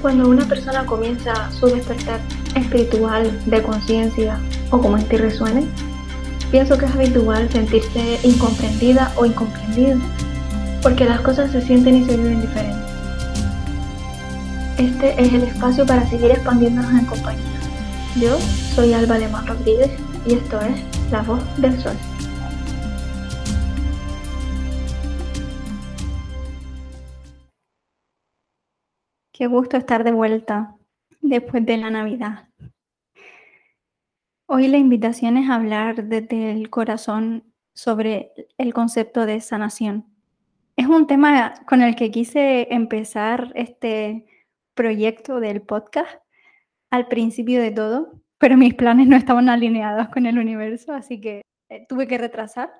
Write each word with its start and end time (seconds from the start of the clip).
Cuando 0.00 0.28
una 0.28 0.46
persona 0.46 0.86
comienza 0.86 1.50
su 1.50 1.66
despertar 1.66 2.20
espiritual, 2.54 3.36
de 3.46 3.62
conciencia 3.62 4.38
o 4.70 4.80
como 4.80 4.96
en 4.96 5.04
ti 5.04 5.16
resuene, 5.16 5.64
pienso 6.52 6.78
que 6.78 6.86
es 6.86 6.92
habitual 6.92 7.50
sentirse 7.50 8.20
incomprendida 8.22 9.12
o 9.16 9.26
incomprendido, 9.26 9.98
porque 10.82 11.04
las 11.04 11.20
cosas 11.22 11.50
se 11.50 11.62
sienten 11.62 11.96
y 11.96 12.04
se 12.04 12.16
viven 12.16 12.40
diferentes. 12.40 12.78
Este 14.78 15.20
es 15.20 15.32
el 15.34 15.42
espacio 15.42 15.84
para 15.84 16.08
seguir 16.08 16.30
expandiéndonos 16.30 16.92
en 16.92 17.06
compañía. 17.06 17.42
Yo 18.20 18.38
soy 18.74 18.92
Alba 18.92 19.16
Alemán 19.16 19.46
Rodríguez 19.48 19.90
y 20.26 20.34
esto 20.34 20.60
es 20.60 20.80
La 21.10 21.22
Voz 21.22 21.42
del 21.56 21.80
Sol. 21.82 21.96
Qué 29.38 29.46
gusto 29.46 29.76
estar 29.76 30.02
de 30.02 30.10
vuelta 30.10 30.74
después 31.20 31.64
de 31.64 31.76
la 31.76 31.90
Navidad. 31.90 32.48
Hoy 34.46 34.66
la 34.66 34.78
invitación 34.78 35.36
es 35.36 35.48
hablar 35.48 36.08
desde 36.08 36.50
el 36.50 36.70
corazón 36.70 37.44
sobre 37.72 38.32
el 38.56 38.74
concepto 38.74 39.26
de 39.26 39.40
sanación. 39.40 40.06
Es 40.74 40.88
un 40.88 41.06
tema 41.06 41.54
con 41.68 41.82
el 41.82 41.94
que 41.94 42.10
quise 42.10 42.66
empezar 42.74 43.52
este 43.54 44.26
proyecto 44.74 45.38
del 45.38 45.62
podcast 45.62 46.20
al 46.90 47.06
principio 47.06 47.62
de 47.62 47.70
todo, 47.70 48.20
pero 48.38 48.56
mis 48.56 48.74
planes 48.74 49.06
no 49.06 49.14
estaban 49.16 49.48
alineados 49.48 50.08
con 50.08 50.26
el 50.26 50.36
universo, 50.36 50.94
así 50.94 51.20
que 51.20 51.42
eh, 51.68 51.86
tuve 51.88 52.08
que 52.08 52.18
retrasar 52.18 52.72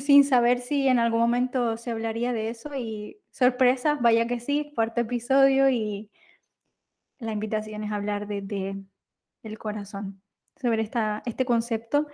sin 0.00 0.24
saber 0.24 0.60
si 0.60 0.86
en 0.86 0.98
algún 0.98 1.20
momento 1.20 1.76
se 1.76 1.90
hablaría 1.90 2.32
de 2.32 2.50
eso 2.50 2.74
y 2.74 3.18
sorpresa, 3.30 3.94
vaya 3.94 4.26
que 4.26 4.38
sí, 4.38 4.72
cuarto 4.74 5.00
episodio 5.00 5.70
y 5.70 6.10
la 7.18 7.32
invitación 7.32 7.84
es 7.84 7.92
hablar 7.92 8.26
desde 8.26 8.76
el 9.42 9.58
corazón 9.58 10.22
sobre 10.60 10.82
esta, 10.82 11.22
este 11.24 11.44
concepto, 11.44 12.06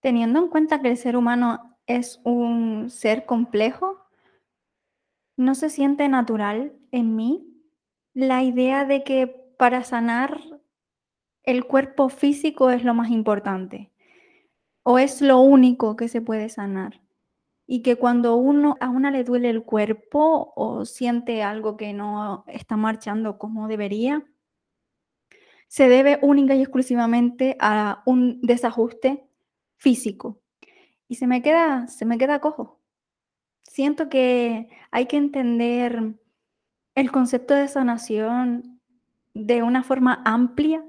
teniendo 0.00 0.40
en 0.40 0.48
cuenta 0.48 0.82
que 0.82 0.90
el 0.90 0.96
ser 0.96 1.16
humano 1.16 1.78
es 1.86 2.20
un 2.24 2.90
ser 2.90 3.24
complejo, 3.24 4.06
no 5.36 5.54
se 5.54 5.70
siente 5.70 6.08
natural 6.08 6.74
en 6.90 7.16
mí 7.16 7.48
la 8.12 8.42
idea 8.42 8.84
de 8.84 9.02
que 9.02 9.28
para 9.56 9.82
sanar 9.82 10.40
el 11.44 11.64
cuerpo 11.64 12.08
físico 12.10 12.70
es 12.70 12.84
lo 12.84 12.94
más 12.94 13.10
importante 13.10 13.91
o 14.82 14.98
es 14.98 15.22
lo 15.22 15.40
único 15.40 15.96
que 15.96 16.08
se 16.08 16.20
puede 16.20 16.48
sanar. 16.48 17.00
Y 17.66 17.82
que 17.82 17.96
cuando 17.96 18.36
uno, 18.36 18.76
a 18.80 18.88
una 18.90 19.10
le 19.10 19.24
duele 19.24 19.48
el 19.48 19.62
cuerpo 19.62 20.52
o 20.56 20.84
siente 20.84 21.42
algo 21.42 21.76
que 21.76 21.92
no 21.92 22.44
está 22.48 22.76
marchando 22.76 23.38
como 23.38 23.68
debería, 23.68 24.24
se 25.68 25.88
debe 25.88 26.18
única 26.20 26.54
y 26.54 26.60
exclusivamente 26.60 27.56
a 27.60 28.02
un 28.04 28.40
desajuste 28.42 29.24
físico. 29.76 30.40
Y 31.08 31.14
se 31.14 31.26
me 31.26 31.40
queda, 31.40 31.86
se 31.88 32.04
me 32.04 32.18
queda 32.18 32.40
cojo. 32.40 32.78
Siento 33.62 34.08
que 34.10 34.68
hay 34.90 35.06
que 35.06 35.16
entender 35.16 36.14
el 36.94 37.10
concepto 37.10 37.54
de 37.54 37.68
sanación 37.68 38.80
de 39.32 39.62
una 39.62 39.82
forma 39.82 40.20
amplia 40.26 40.84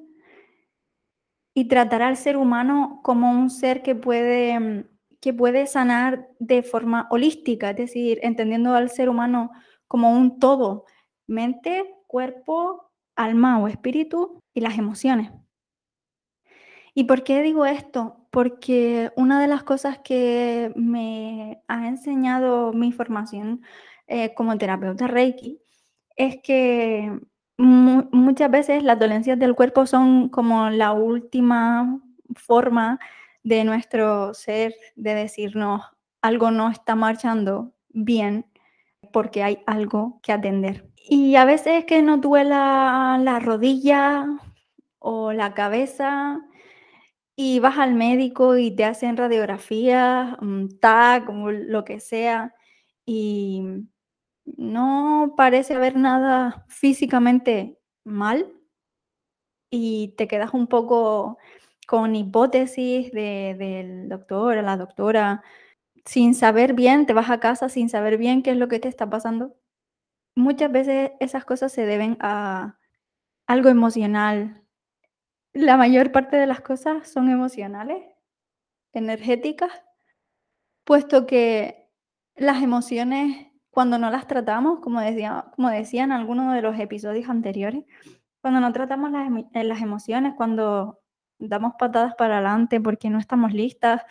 y 1.53 1.67
tratar 1.67 2.01
al 2.01 2.17
ser 2.17 2.37
humano 2.37 3.01
como 3.03 3.31
un 3.31 3.49
ser 3.49 3.81
que 3.83 3.95
puede, 3.95 4.59
mm, 4.59 4.85
que 5.19 5.33
puede 5.33 5.67
sanar 5.67 6.29
de 6.39 6.63
forma 6.63 7.07
holística, 7.11 7.71
es 7.71 7.77
decir, 7.77 8.19
entendiendo 8.23 8.73
al 8.75 8.89
ser 8.89 9.09
humano 9.09 9.51
como 9.87 10.11
un 10.11 10.39
todo, 10.39 10.85
mente, 11.27 11.83
cuerpo, 12.07 12.91
alma 13.15 13.59
o 13.59 13.67
espíritu 13.67 14.39
y 14.53 14.61
las 14.61 14.77
emociones. 14.77 15.31
¿Y 16.95 17.05
por 17.05 17.23
qué 17.23 17.41
digo 17.41 17.65
esto? 17.65 18.27
Porque 18.31 19.11
una 19.15 19.41
de 19.41 19.47
las 19.47 19.63
cosas 19.63 19.99
que 19.99 20.71
me 20.75 21.63
ha 21.67 21.87
enseñado 21.87 22.73
mi 22.73 22.91
formación 22.91 23.61
eh, 24.07 24.33
como 24.35 24.57
terapeuta 24.57 25.07
Reiki 25.07 25.59
es 26.15 26.37
que 26.43 27.19
muchas 27.57 28.49
veces 28.51 28.83
las 28.83 28.99
dolencias 28.99 29.37
del 29.39 29.55
cuerpo 29.55 29.85
son 29.85 30.29
como 30.29 30.69
la 30.69 30.91
última 30.93 31.99
forma 32.35 32.99
de 33.43 33.63
nuestro 33.63 34.33
ser 34.33 34.73
de 34.95 35.15
decirnos 35.15 35.81
algo 36.21 36.51
no 36.51 36.69
está 36.69 36.95
marchando 36.95 37.73
bien 37.89 38.45
porque 39.11 39.43
hay 39.43 39.59
algo 39.67 40.19
que 40.23 40.31
atender. 40.31 40.89
Y 40.95 41.35
a 41.35 41.45
veces 41.45 41.85
que 41.85 42.01
nos 42.01 42.21
duela 42.21 43.19
la 43.21 43.39
rodilla 43.39 44.25
o 44.99 45.33
la 45.33 45.53
cabeza 45.53 46.39
y 47.35 47.59
vas 47.59 47.77
al 47.77 47.93
médico 47.93 48.57
y 48.57 48.71
te 48.71 48.85
hacen 48.85 49.17
radiografía, 49.17 50.37
un 50.41 50.79
TAC, 50.79 51.25
como 51.25 51.51
lo 51.51 51.83
que 51.83 51.99
sea, 51.99 52.53
y 53.05 53.63
no 54.45 55.33
parece 55.37 55.73
haber 55.75 55.95
nada 55.97 56.65
físicamente 56.69 57.79
mal 58.03 58.51
y 59.69 60.13
te 60.17 60.27
quedas 60.27 60.53
un 60.53 60.67
poco 60.67 61.37
con 61.87 62.15
hipótesis 62.15 63.11
del 63.11 64.09
doctor 64.09 64.57
o 64.57 64.61
la 64.61 64.77
doctora, 64.77 65.43
sin 66.05 66.35
saber 66.35 66.73
bien, 66.73 67.05
te 67.05 67.13
vas 67.13 67.29
a 67.29 67.39
casa 67.39 67.69
sin 67.69 67.89
saber 67.89 68.17
bien 68.17 68.43
qué 68.43 68.51
es 68.51 68.57
lo 68.57 68.67
que 68.67 68.79
te 68.79 68.87
está 68.87 69.09
pasando. 69.09 69.55
Muchas 70.35 70.71
veces 70.71 71.11
esas 71.19 71.45
cosas 71.45 71.71
se 71.71 71.85
deben 71.85 72.17
a 72.19 72.77
algo 73.47 73.69
emocional. 73.69 74.63
La 75.53 75.77
mayor 75.77 76.11
parte 76.11 76.37
de 76.37 76.47
las 76.47 76.61
cosas 76.61 77.07
son 77.07 77.29
emocionales, 77.29 78.03
energéticas, 78.93 79.71
puesto 80.83 81.25
que 81.25 81.89
las 82.35 82.63
emociones 82.63 83.52
cuando 83.73 83.97
no 83.97 84.11
las 84.11 84.27
tratamos, 84.27 84.79
como, 84.81 85.01
decía, 85.01 85.45
como 85.55 85.69
decía 85.69 86.03
en 86.03 86.11
algunos 86.11 86.53
de 86.53 86.61
los 86.61 86.79
episodios 86.79 87.27
anteriores, 87.27 87.83
cuando 88.39 88.59
no 88.59 88.71
tratamos 88.71 89.11
las, 89.11 89.29
eh, 89.53 89.63
las 89.63 89.81
emociones, 89.81 90.35
cuando 90.37 90.99
damos 91.39 91.73
patadas 91.79 92.13
para 92.15 92.35
adelante 92.35 92.79
porque 92.79 93.09
no 93.09 93.17
estamos 93.17 93.53
listas, 93.53 94.03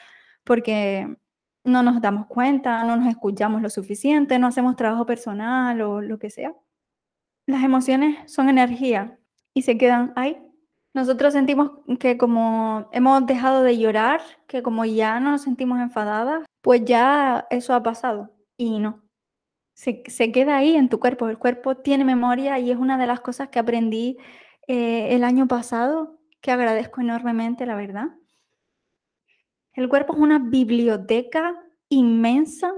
porque 0.45 1.17
no 1.65 1.83
nos 1.83 2.00
damos 2.00 2.27
cuenta, 2.27 2.83
no 2.84 2.97
nos 2.97 3.09
escuchamos 3.09 3.62
lo 3.62 3.71
suficiente, 3.71 4.39
no 4.39 4.49
hacemos 4.49 4.75
trabajo 4.77 5.06
personal 5.06 5.81
o 5.83 6.00
lo 6.00 6.19
que 6.19 6.31
sea. 6.31 6.55
Las 7.47 7.62
emociones 7.62 8.33
son 8.33 8.49
energía 8.49 9.19
y 9.55 9.62
se 9.62 9.79
quedan 9.79 10.12
ahí. 10.17 10.39
Nosotros 10.94 11.33
sentimos 11.33 11.71
que 12.00 12.19
como 12.19 12.89
hemos 12.93 13.27
dejado 13.27 13.62
de 13.62 13.79
llorar, 13.79 14.21
que 14.47 14.62
como 14.62 14.84
ya 14.84 15.21
no 15.21 15.31
nos 15.33 15.43
sentimos 15.43 15.81
enfadadas, 15.81 16.44
pues 16.62 16.84
ya 16.84 17.47
eso 17.50 17.75
ha 17.75 17.83
pasado. 17.83 18.31
Y 18.56 18.79
no, 18.79 19.02
se, 19.82 20.31
queda 20.32 20.56
ahí 20.56 20.76
en 20.76 20.88
tu 20.88 21.00
cuerpo. 21.00 21.28
El 21.28 21.38
cuerpo 21.38 21.76
tiene 21.76 22.04
memoria 22.04 22.59
y 22.60 22.70
es 22.70 22.78
una 22.78 22.98
de 22.98 23.06
las 23.06 23.20
cosas 23.20 23.48
que 23.48 23.59
aprendí 23.59 24.16
eh, 24.69 25.09
el 25.10 25.25
año 25.25 25.48
pasado, 25.48 26.20
que 26.41 26.53
agradezco 26.53 27.00
enormemente, 27.00 27.66
la 27.66 27.75
verdad. 27.75 28.06
El 29.72 29.88
cuerpo 29.88 30.12
es 30.12 30.20
una 30.20 30.38
biblioteca 30.38 31.60
inmensa 31.88 32.72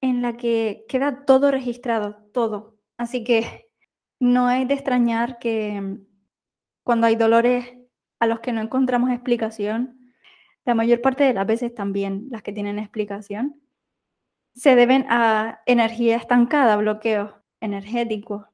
en 0.00 0.22
la 0.22 0.36
que 0.36 0.84
queda 0.88 1.24
todo 1.24 1.52
registrado, 1.52 2.16
todo. 2.32 2.74
Así 2.96 3.22
que 3.22 3.70
no 4.18 4.50
es 4.50 4.66
de 4.66 4.74
extrañar 4.74 5.38
que 5.38 5.80
mm, 5.80 6.04
cuando 6.82 7.06
hay 7.06 7.14
dolores 7.14 7.74
a 8.18 8.26
los 8.26 8.40
que 8.40 8.52
no 8.52 8.60
encontramos 8.60 9.10
explicación, 9.10 10.12
la 10.64 10.74
mayor 10.74 11.00
parte 11.00 11.22
de 11.22 11.34
las 11.34 11.46
veces 11.46 11.74
también 11.74 12.26
las 12.30 12.42
que 12.42 12.52
tienen 12.52 12.80
explicación, 12.80 13.60
se 14.54 14.76
deben 14.76 15.06
a 15.08 15.62
energía 15.66 16.16
estancada, 16.16 16.76
bloqueos 16.76 17.32
energéticos, 17.60 18.46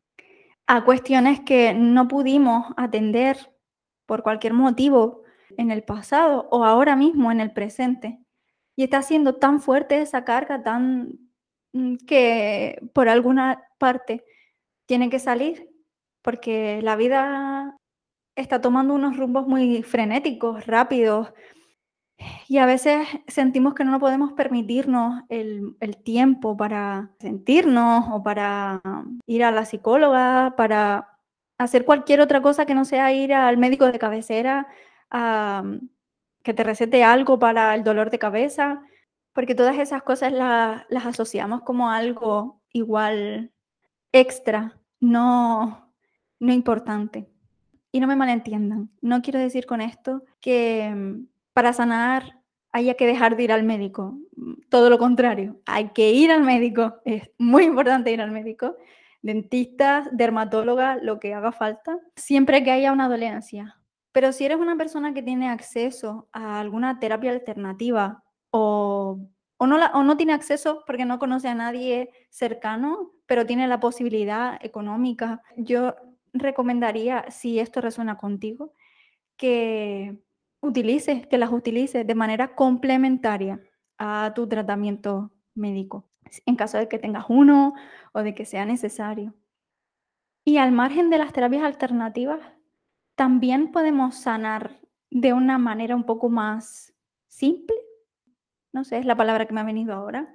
a 0.66 0.84
cuestiones 0.84 1.40
que 1.40 1.74
no 1.74 2.08
pudimos 2.08 2.72
atender 2.76 3.52
por 4.06 4.22
cualquier 4.22 4.54
motivo 4.54 5.22
en 5.56 5.70
el 5.70 5.82
pasado 5.82 6.48
o 6.50 6.64
ahora 6.64 6.96
mismo 6.96 7.30
en 7.32 7.40
el 7.40 7.52
presente. 7.52 8.20
Y 8.76 8.84
está 8.84 9.02
siendo 9.02 9.36
tan 9.36 9.60
fuerte 9.60 10.00
esa 10.00 10.24
carga, 10.24 10.62
tan 10.62 11.18
mm, 11.72 11.96
que 12.06 12.80
por 12.94 13.08
alguna 13.08 13.64
parte 13.78 14.24
tiene 14.86 15.10
que 15.10 15.18
salir, 15.18 15.68
porque 16.22 16.80
la 16.82 16.96
vida 16.96 17.76
está 18.36 18.60
tomando 18.60 18.94
unos 18.94 19.16
rumbos 19.16 19.46
muy 19.46 19.82
frenéticos, 19.82 20.66
rápidos, 20.66 21.32
y 22.48 22.58
a 22.58 22.66
veces 22.66 23.06
sentimos 23.28 23.74
que 23.74 23.84
no 23.84 23.98
podemos 23.98 24.32
permitirnos 24.32 25.22
el, 25.28 25.76
tiempo 26.04 26.56
para 26.56 27.10
sentirnos 27.18 28.06
o 28.10 28.22
para 28.22 28.80
ir 29.26 29.44
a 29.44 29.50
la 29.50 29.64
psicóloga, 29.64 30.54
para 30.56 31.18
hacer 31.58 31.84
cualquier 31.84 32.20
otra 32.20 32.42
cosa 32.42 32.66
que 32.66 32.74
no 32.74 32.84
sea 32.84 33.12
ir 33.12 33.32
al 33.32 33.56
médico 33.56 33.86
de 33.90 33.98
cabecera 33.98 34.66
a 35.10 35.62
que 36.42 36.54
te 36.54 36.64
recete 36.64 37.04
algo 37.04 37.38
para 37.38 37.74
el 37.74 37.84
dolor 37.84 38.10
de 38.10 38.18
cabeza, 38.18 38.82
porque 39.32 39.54
todas 39.54 39.78
esas 39.78 40.02
cosas 40.02 40.32
las 40.32 41.06
asociamos 41.06 41.62
como 41.62 41.90
algo 41.90 42.60
igual 42.72 43.52
extra 44.12 44.78
no, 45.00 45.92
no 46.38 46.52
importante. 46.52 47.28
Y 47.92 48.00
no 48.00 48.06
me 48.06 48.16
malentiendan, 48.16 48.90
no 49.00 49.20
quiero 49.20 49.38
decir 49.40 49.66
con 49.66 49.80
esto 49.80 50.22
que 50.40 50.92
mm, 50.94 51.26
para 51.60 51.74
sanar 51.74 52.40
haya 52.72 52.94
que 52.94 53.06
dejar 53.06 53.36
de 53.36 53.42
ir 53.42 53.52
al 53.52 53.64
médico. 53.64 54.16
Todo 54.70 54.88
lo 54.88 54.96
contrario, 54.96 55.60
hay 55.66 55.90
que 55.90 56.10
ir 56.10 56.30
al 56.30 56.42
médico. 56.42 57.02
Es 57.04 57.30
muy 57.36 57.64
importante 57.64 58.10
ir 58.10 58.22
al 58.22 58.30
médico. 58.30 58.76
Dentistas, 59.20 60.08
dermatóloga, 60.10 60.96
lo 60.96 61.20
que 61.20 61.34
haga 61.34 61.52
falta, 61.52 61.98
siempre 62.16 62.64
que 62.64 62.70
haya 62.70 62.92
una 62.92 63.10
dolencia. 63.10 63.78
Pero 64.10 64.32
si 64.32 64.46
eres 64.46 64.56
una 64.56 64.74
persona 64.78 65.12
que 65.12 65.22
tiene 65.22 65.50
acceso 65.50 66.30
a 66.32 66.60
alguna 66.60 66.98
terapia 66.98 67.30
alternativa 67.30 68.24
o, 68.50 69.20
o, 69.58 69.66
no, 69.66 69.76
o 69.92 70.02
no 70.02 70.16
tiene 70.16 70.32
acceso 70.32 70.82
porque 70.86 71.04
no 71.04 71.18
conoce 71.18 71.48
a 71.48 71.54
nadie 71.54 72.08
cercano, 72.30 73.12
pero 73.26 73.44
tiene 73.44 73.68
la 73.68 73.80
posibilidad 73.80 74.58
económica, 74.64 75.42
yo 75.58 75.94
recomendaría, 76.32 77.30
si 77.30 77.60
esto 77.60 77.82
resuena 77.82 78.16
contigo, 78.16 78.72
que 79.36 80.16
utilices, 80.60 81.26
que 81.26 81.38
las 81.38 81.52
utilices 81.52 82.06
de 82.06 82.14
manera 82.14 82.54
complementaria 82.54 83.60
a 83.98 84.32
tu 84.34 84.48
tratamiento 84.48 85.32
médico, 85.54 86.08
en 86.46 86.56
caso 86.56 86.78
de 86.78 86.88
que 86.88 86.98
tengas 86.98 87.26
uno 87.28 87.74
o 88.12 88.22
de 88.22 88.34
que 88.34 88.44
sea 88.44 88.64
necesario. 88.64 89.34
Y 90.44 90.56
al 90.56 90.72
margen 90.72 91.10
de 91.10 91.18
las 91.18 91.32
terapias 91.32 91.62
alternativas, 91.62 92.40
también 93.14 93.70
podemos 93.72 94.16
sanar 94.16 94.80
de 95.10 95.32
una 95.32 95.58
manera 95.58 95.94
un 95.96 96.04
poco 96.04 96.28
más 96.30 96.94
simple. 97.28 97.76
No 98.72 98.84
sé, 98.84 98.98
es 98.98 99.06
la 99.06 99.16
palabra 99.16 99.46
que 99.46 99.52
me 99.52 99.60
ha 99.60 99.64
venido 99.64 99.94
ahora. 99.94 100.34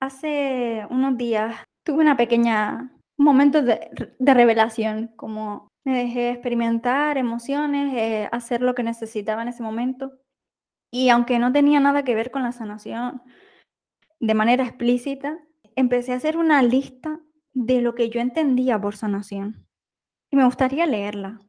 Hace 0.00 0.86
unos 0.90 1.16
días 1.16 1.56
tuve 1.84 2.00
una 2.00 2.16
pequeña 2.16 2.90
momento 3.16 3.62
de, 3.62 3.90
revelación, 4.18 5.08
como 5.16 5.68
me 5.84 5.98
dejé 5.98 6.30
experimentar 6.30 7.18
emociones, 7.18 7.94
eh, 7.94 8.28
hacer 8.32 8.62
lo 8.62 8.74
que 8.74 8.82
necesitaba 8.82 9.42
en 9.42 9.48
ese 9.48 9.62
momento. 9.62 10.12
Y 10.90 11.10
aunque 11.10 11.38
no 11.38 11.52
tenía 11.52 11.80
nada 11.80 12.04
que 12.04 12.14
ver 12.14 12.30
con 12.30 12.42
la 12.42 12.52
sanación 12.52 13.22
de 14.20 14.34
manera 14.34 14.64
explícita, 14.64 15.38
empecé 15.76 16.12
a 16.12 16.16
hacer 16.16 16.36
una 16.36 16.62
lista 16.62 17.20
de 17.52 17.82
lo 17.82 17.94
que 17.94 18.08
yo 18.08 18.20
entendía 18.20 18.80
por 18.80 18.96
sanación. 18.96 19.66
Y 20.30 20.36
me 20.36 20.44
gustaría 20.44 20.86
leerla, 20.86 21.40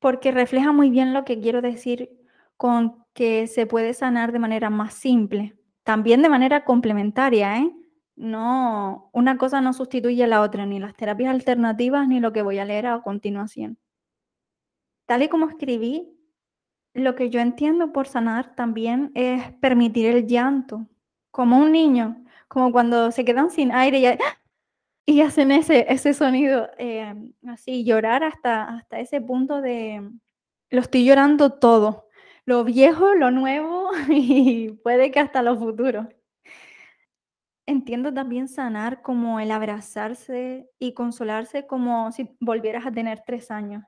porque 0.00 0.32
refleja 0.32 0.72
muy 0.72 0.90
bien 0.90 1.14
lo 1.14 1.24
que 1.24 1.40
quiero 1.40 1.62
decir 1.62 2.10
con 2.56 3.04
que 3.14 3.46
se 3.46 3.66
puede 3.66 3.94
sanar 3.94 4.32
de 4.32 4.38
manera 4.38 4.70
más 4.70 4.94
simple, 4.94 5.56
también 5.84 6.22
de 6.22 6.28
manera 6.28 6.64
complementaria, 6.64 7.58
¿eh? 7.58 7.72
No, 8.18 9.10
una 9.12 9.38
cosa 9.38 9.60
no 9.60 9.72
sustituye 9.72 10.24
a 10.24 10.26
la 10.26 10.40
otra, 10.40 10.66
ni 10.66 10.80
las 10.80 10.94
terapias 10.96 11.30
alternativas 11.30 12.08
ni 12.08 12.18
lo 12.18 12.32
que 12.32 12.42
voy 12.42 12.58
a 12.58 12.64
leer 12.64 12.88
a 12.88 13.00
continuación. 13.00 13.78
Tal 15.06 15.22
y 15.22 15.28
como 15.28 15.48
escribí, 15.48 16.18
lo 16.94 17.14
que 17.14 17.30
yo 17.30 17.38
entiendo 17.38 17.92
por 17.92 18.08
sanar 18.08 18.56
también 18.56 19.12
es 19.14 19.52
permitir 19.60 20.06
el 20.06 20.26
llanto, 20.26 20.88
como 21.30 21.58
un 21.58 21.70
niño, 21.70 22.24
como 22.48 22.72
cuando 22.72 23.12
se 23.12 23.24
quedan 23.24 23.50
sin 23.50 23.70
aire 23.70 24.00
y, 25.06 25.14
y 25.14 25.20
hacen 25.20 25.52
ese, 25.52 25.86
ese 25.88 26.12
sonido, 26.12 26.68
eh, 26.76 27.14
así, 27.46 27.84
llorar 27.84 28.24
hasta, 28.24 28.64
hasta 28.64 28.98
ese 28.98 29.20
punto 29.20 29.60
de, 29.60 30.10
lo 30.70 30.80
estoy 30.80 31.04
llorando 31.04 31.52
todo, 31.52 32.08
lo 32.46 32.64
viejo, 32.64 33.14
lo 33.14 33.30
nuevo 33.30 33.90
y 34.08 34.70
puede 34.82 35.12
que 35.12 35.20
hasta 35.20 35.40
lo 35.42 35.56
futuro. 35.56 36.08
Entiendo 37.68 38.14
también 38.14 38.48
sanar 38.48 39.02
como 39.02 39.40
el 39.40 39.50
abrazarse 39.50 40.70
y 40.78 40.94
consolarse 40.94 41.66
como 41.66 42.10
si 42.12 42.34
volvieras 42.40 42.86
a 42.86 42.92
tener 42.92 43.24
tres 43.26 43.50
años. 43.50 43.84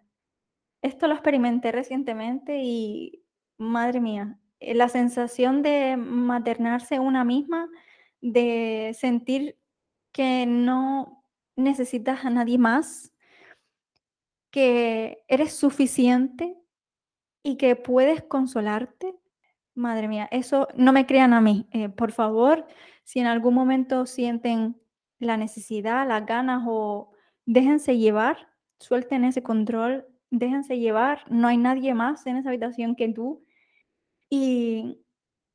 Esto 0.83 1.09
lo 1.09 1.15
experimenté 1.15 1.73
recientemente 1.73 2.59
y, 2.59 3.25
madre 3.57 4.03
mía, 4.03 4.39
eh, 4.59 4.75
la 4.75 4.91
sensación 4.91 5.63
de 5.63 5.97
maternarse 5.97 6.99
una 6.99 7.25
misma, 7.25 7.71
de 8.21 8.95
sentir 8.99 9.57
que 10.13 10.45
no 10.45 11.25
necesitas 11.57 12.27
a 12.27 12.29
nadie 12.29 12.59
más, 12.59 13.15
que 14.51 15.25
eres 15.27 15.55
suficiente 15.55 16.55
y 17.43 17.57
que 17.57 17.77
puedes 17.77 18.23
consolarte. 18.25 19.15
Madre 19.75 20.07
mía, 20.07 20.29
eso 20.31 20.69
no 20.75 20.93
me 20.93 21.07
crean 21.07 21.33
a 21.33 21.41
mí. 21.41 21.67
Eh, 21.71 21.89
por 21.89 22.13
favor, 22.13 22.67
si 23.11 23.19
en 23.19 23.27
algún 23.27 23.55
momento 23.55 24.07
sienten 24.07 24.81
la 25.19 25.37
necesidad, 25.37 26.07
las 26.07 26.25
ganas 26.27 26.63
o 26.65 27.11
déjense 27.45 27.99
llevar, 27.99 28.37
suelten 28.79 29.25
ese 29.25 29.43
control, 29.43 30.07
déjense 30.31 30.79
llevar, 30.79 31.25
no 31.29 31.49
hay 31.49 31.57
nadie 31.57 31.93
más 31.93 32.25
en 32.29 32.37
esa 32.37 32.51
habitación 32.51 32.95
que 32.95 33.09
tú 33.09 33.45
y, 34.29 35.03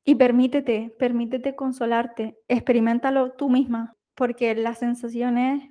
y 0.04 0.16
permítete, 0.16 0.94
permítete 0.98 1.56
consolarte, 1.56 2.38
experimentalo 2.46 3.32
tú 3.32 3.48
misma, 3.48 3.96
porque 4.14 4.54
la 4.54 4.74
sensación 4.74 5.38
es, 5.38 5.70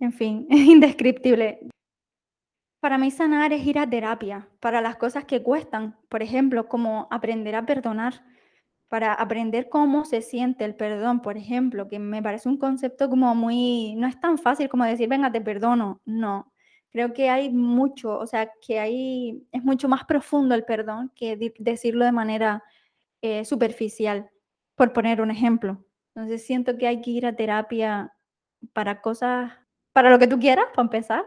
en 0.00 0.12
fin, 0.12 0.46
es 0.50 0.58
indescriptible. 0.58 1.68
Para 2.80 2.98
mí 2.98 3.12
sanar 3.12 3.52
es 3.52 3.64
ir 3.64 3.78
a 3.78 3.88
terapia, 3.88 4.48
para 4.58 4.80
las 4.80 4.96
cosas 4.96 5.24
que 5.24 5.40
cuestan, 5.40 5.96
por 6.08 6.20
ejemplo, 6.20 6.66
como 6.68 7.06
aprender 7.12 7.54
a 7.54 7.64
perdonar 7.64 8.24
para 8.90 9.14
aprender 9.14 9.68
cómo 9.68 10.04
se 10.04 10.20
siente 10.20 10.64
el 10.64 10.74
perdón, 10.74 11.22
por 11.22 11.36
ejemplo, 11.36 11.86
que 11.86 12.00
me 12.00 12.20
parece 12.24 12.48
un 12.48 12.58
concepto 12.58 13.08
como 13.08 13.36
muy, 13.36 13.94
no 13.94 14.08
es 14.08 14.18
tan 14.18 14.36
fácil 14.36 14.68
como 14.68 14.84
decir, 14.84 15.08
venga, 15.08 15.30
te 15.30 15.40
perdono, 15.40 16.00
no. 16.04 16.52
Creo 16.90 17.12
que 17.12 17.30
hay 17.30 17.50
mucho, 17.50 18.18
o 18.18 18.26
sea, 18.26 18.50
que 18.60 18.80
hay, 18.80 19.46
es 19.52 19.62
mucho 19.62 19.88
más 19.88 20.04
profundo 20.06 20.56
el 20.56 20.64
perdón 20.64 21.12
que 21.14 21.38
decirlo 21.60 22.04
de 22.04 22.10
manera 22.10 22.64
eh, 23.22 23.44
superficial, 23.44 24.28
por 24.74 24.92
poner 24.92 25.20
un 25.20 25.30
ejemplo. 25.30 25.84
Entonces 26.16 26.44
siento 26.44 26.76
que 26.76 26.88
hay 26.88 27.00
que 27.00 27.12
ir 27.12 27.26
a 27.26 27.36
terapia 27.36 28.12
para 28.72 29.00
cosas, 29.00 29.52
para 29.92 30.10
lo 30.10 30.18
que 30.18 30.26
tú 30.26 30.40
quieras, 30.40 30.66
para 30.74 30.86
empezar, 30.86 31.24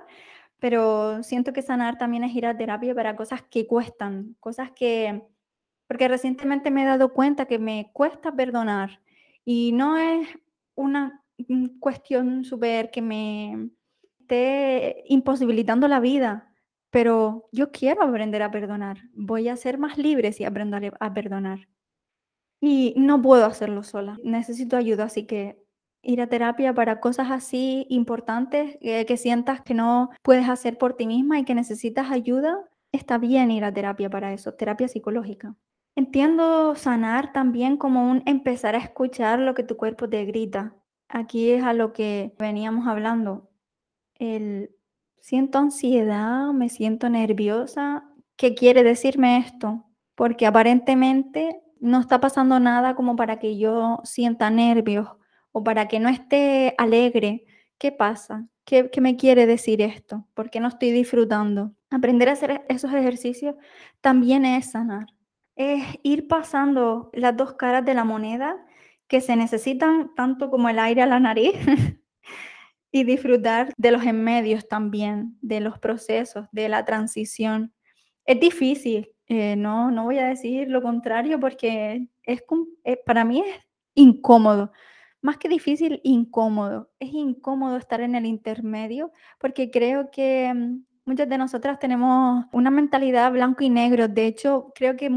pero 0.59 1.23
siento 1.23 1.53
que 1.53 1.61
sanar 1.61 1.97
también 1.97 2.25
es 2.25 2.35
ir 2.35 2.45
a 2.45 2.57
terapia 2.57 2.93
para 2.93 3.15
cosas 3.15 3.41
que 3.43 3.67
cuestan, 3.67 4.35
cosas 4.41 4.71
que 4.71 5.23
porque 5.93 6.07
recientemente 6.07 6.71
me 6.71 6.81
he 6.81 6.85
dado 6.87 7.13
cuenta 7.13 7.45
que 7.45 7.59
me 7.59 7.91
cuesta 7.93 8.31
perdonar 8.31 8.99
y 9.45 9.73
no 9.73 9.95
es 9.95 10.27
una 10.73 11.23
cuestión 11.79 12.43
súper 12.45 12.89
que 12.89 13.03
me 13.03 13.69
esté 14.19 15.03
imposibilitando 15.05 15.87
la 15.87 15.99
vida, 15.99 16.51
pero 16.89 17.47
yo 17.51 17.71
quiero 17.71 18.01
aprender 18.01 18.41
a 18.41 18.49
perdonar. 18.49 19.01
Voy 19.13 19.49
a 19.49 19.55
ser 19.55 19.77
más 19.77 19.99
libre 19.99 20.33
si 20.33 20.45
aprendo 20.45 20.79
a 20.99 21.13
perdonar. 21.13 21.67
Y 22.59 22.95
no 22.97 23.21
puedo 23.21 23.45
hacerlo 23.45 23.83
sola. 23.83 24.17
Necesito 24.23 24.77
ayuda, 24.77 25.03
así 25.03 25.27
que 25.27 25.63
ir 26.01 26.21
a 26.21 26.27
terapia 26.27 26.73
para 26.73 26.99
cosas 27.01 27.29
así 27.29 27.85
importantes 27.89 28.79
eh, 28.81 29.05
que 29.05 29.17
sientas 29.17 29.61
que 29.61 29.75
no 29.75 30.09
puedes 30.23 30.49
hacer 30.49 30.79
por 30.79 30.95
ti 30.95 31.05
misma 31.05 31.37
y 31.37 31.45
que 31.45 31.53
necesitas 31.53 32.09
ayuda, 32.09 32.67
está 32.91 33.19
bien 33.19 33.51
ir 33.51 33.63
a 33.63 33.71
terapia 33.71 34.09
para 34.09 34.33
eso, 34.33 34.55
terapia 34.55 34.87
psicológica. 34.87 35.55
Entiendo 35.95 36.73
sanar 36.75 37.33
también 37.33 37.77
como 37.77 38.09
un 38.09 38.23
empezar 38.25 38.75
a 38.75 38.79
escuchar 38.79 39.39
lo 39.39 39.53
que 39.53 39.63
tu 39.63 39.77
cuerpo 39.77 40.09
te 40.09 40.25
grita. 40.25 40.75
Aquí 41.07 41.51
es 41.51 41.63
a 41.63 41.73
lo 41.73 41.93
que 41.93 42.33
veníamos 42.39 42.87
hablando. 42.87 43.51
El 44.15 44.71
siento 45.21 45.59
ansiedad, 45.59 46.51
me 46.51 46.69
siento 46.69 47.09
nerviosa. 47.09 48.09
¿Qué 48.37 48.55
quiere 48.55 48.83
decirme 48.83 49.37
esto? 49.37 49.85
Porque 50.15 50.47
aparentemente 50.47 51.61
no 51.79 51.99
está 51.99 52.19
pasando 52.19 52.59
nada 52.59 52.95
como 52.95 53.15
para 53.15 53.37
que 53.37 53.57
yo 53.59 53.99
sienta 54.03 54.49
nervios 54.49 55.07
o 55.51 55.63
para 55.63 55.87
que 55.87 55.99
no 55.99 56.09
esté 56.09 56.73
alegre. 56.79 57.45
¿Qué 57.77 57.91
pasa? 57.91 58.47
¿Qué, 58.65 58.89
qué 58.89 58.99
me 59.01 59.15
quiere 59.15 59.45
decir 59.45 59.81
esto? 59.81 60.27
¿Por 60.33 60.49
qué 60.49 60.59
no 60.59 60.69
estoy 60.69 60.91
disfrutando? 60.91 61.73
Aprender 61.91 62.29
a 62.29 62.33
hacer 62.33 62.65
esos 62.67 62.91
ejercicios 62.93 63.55
también 64.01 64.45
es 64.45 64.71
sanar 64.71 65.12
es 65.55 65.83
ir 66.03 66.27
pasando 66.27 67.09
las 67.13 67.35
dos 67.35 67.53
caras 67.53 67.85
de 67.85 67.93
la 67.93 68.03
moneda 68.03 68.65
que 69.07 69.21
se 69.21 69.35
necesitan 69.35 70.13
tanto 70.15 70.49
como 70.49 70.69
el 70.69 70.79
aire 70.79 71.01
a 71.01 71.05
la 71.05 71.19
nariz 71.19 71.53
y 72.91 73.03
disfrutar 73.03 73.73
de 73.77 73.91
los 73.91 74.03
enmedios 74.03 74.67
también, 74.67 75.37
de 75.41 75.59
los 75.59 75.79
procesos, 75.79 76.47
de 76.51 76.69
la 76.69 76.85
transición. 76.85 77.73
Es 78.25 78.39
difícil, 78.39 79.11
eh, 79.27 79.55
no, 79.55 79.91
no 79.91 80.03
voy 80.05 80.19
a 80.19 80.27
decir 80.27 80.69
lo 80.69 80.81
contrario 80.81 81.39
porque 81.39 82.07
es, 82.23 82.43
eh, 82.83 82.97
para 83.05 83.25
mí 83.25 83.41
es 83.41 83.55
incómodo. 83.95 84.71
Más 85.21 85.37
que 85.37 85.47
difícil, 85.47 86.01
incómodo. 86.03 86.91
Es 86.99 87.13
incómodo 87.13 87.77
estar 87.77 88.01
en 88.01 88.15
el 88.15 88.25
intermedio 88.25 89.11
porque 89.39 89.71
creo 89.71 90.11
que 90.11 90.53
mm, 90.53 90.83
Muchas 91.05 91.27
de 91.27 91.37
nosotras 91.37 91.79
tenemos 91.79 92.45
una 92.53 92.71
mentalidad 92.71 93.31
blanco 93.31 93.63
y 93.63 93.69
negro. 93.69 94.07
De 94.07 94.25
hecho, 94.25 94.71
creo 94.73 94.95
que 94.95 95.11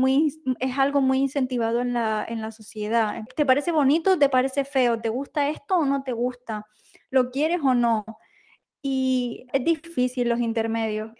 es 0.58 0.78
algo 0.78 1.00
muy 1.00 1.18
incentivado 1.18 1.80
en 1.80 1.92
la, 1.92 2.26
en 2.28 2.40
la 2.40 2.50
sociedad. 2.50 3.22
¿Te 3.36 3.46
parece 3.46 3.70
bonito 3.70 4.18
te 4.18 4.28
parece 4.28 4.64
feo? 4.64 5.00
¿Te 5.00 5.08
gusta 5.10 5.48
esto 5.48 5.76
o 5.76 5.84
no 5.84 6.02
te 6.02 6.12
gusta? 6.12 6.66
lo 7.10 7.30
quieres 7.30 7.60
o 7.62 7.74
no. 7.74 8.04
Y 8.82 9.46
es 9.52 9.64
difícil 9.64 10.28
los 10.28 10.40
intermedios. 10.40 11.12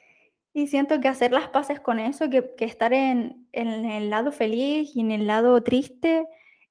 Y 0.53 0.69
siento 0.69 1.01
que 1.01 1.09
hacer 1.09 1.33
las 1.33 1.49
paces 1.49 1.81
con 1.81 1.99
eso, 1.99 2.31
que, 2.31 2.55
que 2.57 2.65
estar 2.65 2.93
en, 2.93 3.49
en, 3.53 3.85
el 3.85 4.11
lado 4.11 4.33
feliz 4.33 4.95
y 4.95 5.01
en 5.01 5.11
el 5.11 5.27
lado 5.27 5.63
triste, 5.63 6.27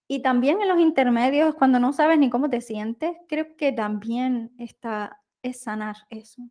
y 0.08 0.22
también 0.22 0.62
en 0.62 0.70
los 0.70 0.80
intermedios, 0.80 1.56
cuando 1.56 1.80
no 1.80 1.94
sabes 1.94 2.20
ni 2.20 2.30
cómo 2.30 2.50
te 2.50 2.62
sientes, 2.62 3.12
creo 3.28 3.56
que 3.58 3.72
también 3.72 4.52
está, 4.58 5.22
es 5.44 5.62
sanar 5.62 5.96
eso. 6.10 6.44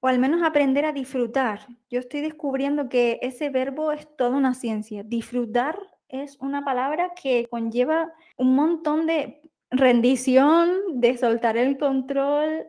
O 0.00 0.06
al 0.06 0.18
menos 0.18 0.42
aprender 0.42 0.84
a 0.84 0.92
disfrutar. 0.92 1.66
Yo 1.90 1.98
estoy 1.98 2.20
descubriendo 2.20 2.88
que 2.88 3.18
ese 3.22 3.50
verbo 3.50 3.92
es 3.92 4.08
toda 4.16 4.36
una 4.36 4.54
ciencia. 4.54 5.02
Disfrutar 5.02 5.78
es 6.08 6.36
una 6.40 6.64
palabra 6.64 7.12
que 7.20 7.46
conlleva 7.50 8.12
un 8.36 8.54
montón 8.54 9.06
de 9.06 9.42
rendición, 9.70 11.00
de 11.00 11.16
soltar 11.18 11.56
el 11.56 11.76
control, 11.78 12.66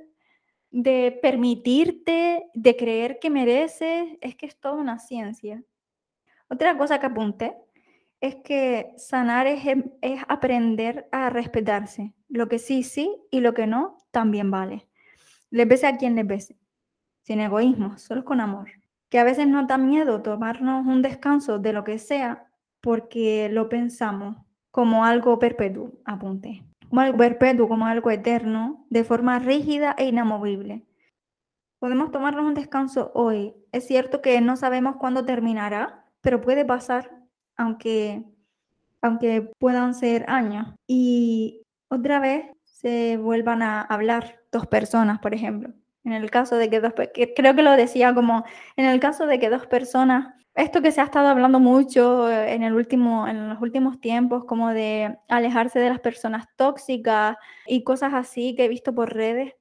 de 0.72 1.18
permitirte, 1.22 2.48
de 2.54 2.76
creer 2.76 3.20
que 3.20 3.30
mereces. 3.30 4.18
Es 4.22 4.36
que 4.36 4.48
es 4.48 4.60
toda 4.60 4.76
una 4.76 4.98
ciencia. 5.00 5.64
Otra 6.50 6.78
cosa 6.78 7.00
que 7.00 7.06
apunté 7.06 7.56
es 8.22 8.36
que 8.38 8.92
sanar 8.98 9.48
es, 9.48 9.66
em, 9.66 9.92
es, 10.02 10.22
aprender 10.28 11.08
a 11.12 11.30
respetarse. 11.30 12.14
Lo 12.28 12.48
que 12.50 12.60
sí, 12.60 12.84
sí 12.84 13.16
y 13.32 13.40
lo 13.40 13.54
que 13.54 13.68
no 13.68 13.98
también 14.12 14.52
vale. 14.52 14.88
Le 15.52 15.66
pese 15.68 15.88
a 15.88 15.98
quien 15.98 16.16
le 16.16 16.26
pese. 16.26 16.58
Sin 17.30 17.42
egoísmo, 17.42 17.96
solo 18.00 18.26
con 18.26 18.42
amor. 18.42 18.72
Que 19.08 19.20
a 19.20 19.24
veces 19.24 19.48
nos 19.48 19.68
da 19.68 19.78
miedo 19.78 20.24
tomarnos 20.24 20.88
un 20.88 21.04
descanso 21.04 21.60
de 21.60 21.74
lo 21.74 21.84
que 21.84 22.00
sea 22.00 22.48
porque 22.82 23.50
lo 23.52 23.70
pensamos 23.70 24.38
como 24.72 25.06
algo 25.06 25.38
perpetuo, 25.38 25.92
apunte. 26.06 26.64
Como 26.90 27.02
algo 27.02 27.20
perpetuo, 27.20 27.68
como 27.68 27.86
algo 27.86 28.10
eterno, 28.10 28.84
de 28.90 29.04
forma 29.04 29.38
rígida 29.38 29.94
e 29.96 30.08
inamovible. 30.08 30.88
Podemos 31.78 32.10
tomarnos 32.10 32.46
un 32.46 32.56
descanso 32.56 33.12
hoy. 33.14 33.54
Es 33.72 33.86
cierto 33.86 34.24
que 34.24 34.42
no 34.42 34.56
sabemos 34.58 34.96
cuándo 34.96 35.24
terminará, 35.24 36.08
pero 36.22 36.42
puede 36.42 36.66
pasar 36.66 37.12
aunque, 37.58 38.24
aunque 39.04 39.52
puedan 39.60 39.94
ser 39.94 40.26
años. 40.28 40.74
Y 40.88 41.62
otra 41.90 42.20
vez 42.20 42.48
se 42.64 43.18
vuelvan 43.18 43.62
a 43.62 43.82
hablar 43.84 44.40
dos 44.52 44.66
personas, 44.66 45.20
por 45.20 45.36
ejemplo. 45.36 45.76
En 46.04 46.14
el 46.14 46.32
caso 46.32 46.56
de 46.56 46.70
que 46.70 46.80
dos, 46.80 46.94
creo 47.36 47.56
que 47.56 47.62
lo 47.62 47.72
decía 47.72 48.14
como, 48.14 48.46
en 48.78 48.86
el 48.86 49.00
caso 49.00 49.26
de 49.26 49.40
que 49.40 49.50
dos 49.50 49.68
personas, 49.68 50.34
esto 50.56 50.82
que 50.82 50.92
se 50.92 51.02
ha 51.02 51.06
estado 51.06 51.28
hablando 51.28 51.60
mucho 51.60 52.32
en, 52.32 52.64
el 52.64 52.74
último, 52.74 53.28
en 53.28 53.50
los 53.50 53.62
últimos 53.62 54.00
tiempos, 54.00 54.46
como 54.46 54.70
de 54.70 55.18
alejarse 55.28 55.80
de 55.80 55.90
las 55.90 56.00
personas 56.00 56.48
tóxicas 56.56 57.38
y 57.68 57.84
cosas 57.84 58.14
así 58.14 58.56
que 58.56 58.66
he 58.66 58.70
visto 58.70 58.94
por 58.94 59.14
redes, 59.14 59.54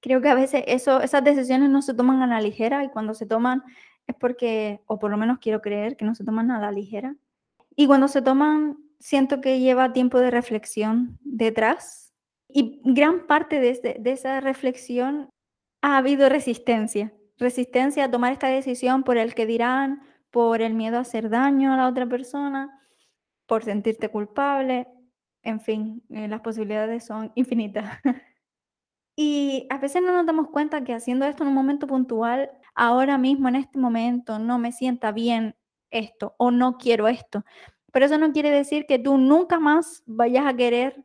creo 0.00 0.20
que 0.20 0.28
a 0.28 0.34
veces 0.34 0.64
eso, 0.66 1.00
esas 1.00 1.24
decisiones 1.24 1.70
no 1.70 1.82
se 1.82 1.94
toman 1.94 2.22
a 2.22 2.26
la 2.26 2.40
ligera 2.40 2.84
y 2.84 2.88
cuando 2.88 3.14
se 3.14 3.26
toman 3.26 3.62
es 4.06 4.14
porque, 4.14 4.80
o 4.86 4.98
por 4.98 5.10
lo 5.10 5.16
menos 5.16 5.38
quiero 5.40 5.60
creer, 5.60 5.96
que 5.96 6.04
no 6.04 6.14
se 6.14 6.24
toman 6.24 6.50
a 6.50 6.60
la 6.60 6.70
ligera. 6.70 7.16
Y 7.74 7.86
cuando 7.86 8.08
se 8.08 8.22
toman, 8.22 8.78
siento 9.00 9.40
que 9.40 9.58
lleva 9.58 9.92
tiempo 9.92 10.20
de 10.20 10.30
reflexión 10.30 11.18
detrás. 11.22 12.14
Y 12.48 12.80
gran 12.84 13.26
parte 13.26 13.58
de, 13.58 13.96
de 13.98 14.12
esa 14.12 14.40
reflexión 14.40 15.28
ha 15.82 15.96
habido 15.96 16.28
resistencia. 16.28 17.12
Resistencia 17.38 18.04
a 18.04 18.10
tomar 18.10 18.32
esta 18.32 18.48
decisión 18.48 19.02
por 19.02 19.18
el 19.18 19.34
que 19.34 19.46
dirán, 19.46 20.02
por 20.30 20.62
el 20.62 20.74
miedo 20.74 20.96
a 20.98 21.00
hacer 21.00 21.30
daño 21.30 21.72
a 21.72 21.76
la 21.76 21.88
otra 21.88 22.06
persona, 22.06 22.80
por 23.46 23.64
sentirte 23.64 24.08
culpable. 24.08 24.88
En 25.42 25.60
fin, 25.60 26.02
eh, 26.10 26.28
las 26.28 26.40
posibilidades 26.40 27.04
son 27.04 27.32
infinitas. 27.34 27.98
y 29.16 29.66
a 29.70 29.78
veces 29.78 30.02
no 30.02 30.12
nos 30.12 30.26
damos 30.26 30.48
cuenta 30.48 30.84
que 30.84 30.94
haciendo 30.94 31.24
esto 31.26 31.42
en 31.42 31.48
un 31.48 31.54
momento 31.54 31.86
puntual 31.86 32.50
ahora 32.74 33.18
mismo, 33.18 33.48
en 33.48 33.56
este 33.56 33.78
momento, 33.78 34.38
no 34.38 34.58
me 34.58 34.72
sienta 34.72 35.12
bien 35.12 35.56
esto 35.90 36.34
o 36.38 36.50
no 36.50 36.78
quiero 36.78 37.08
esto. 37.08 37.44
Pero 37.92 38.06
eso 38.06 38.18
no 38.18 38.32
quiere 38.32 38.50
decir 38.50 38.86
que 38.86 38.98
tú 38.98 39.16
nunca 39.16 39.58
más 39.58 40.02
vayas 40.06 40.46
a 40.46 40.54
querer 40.54 41.04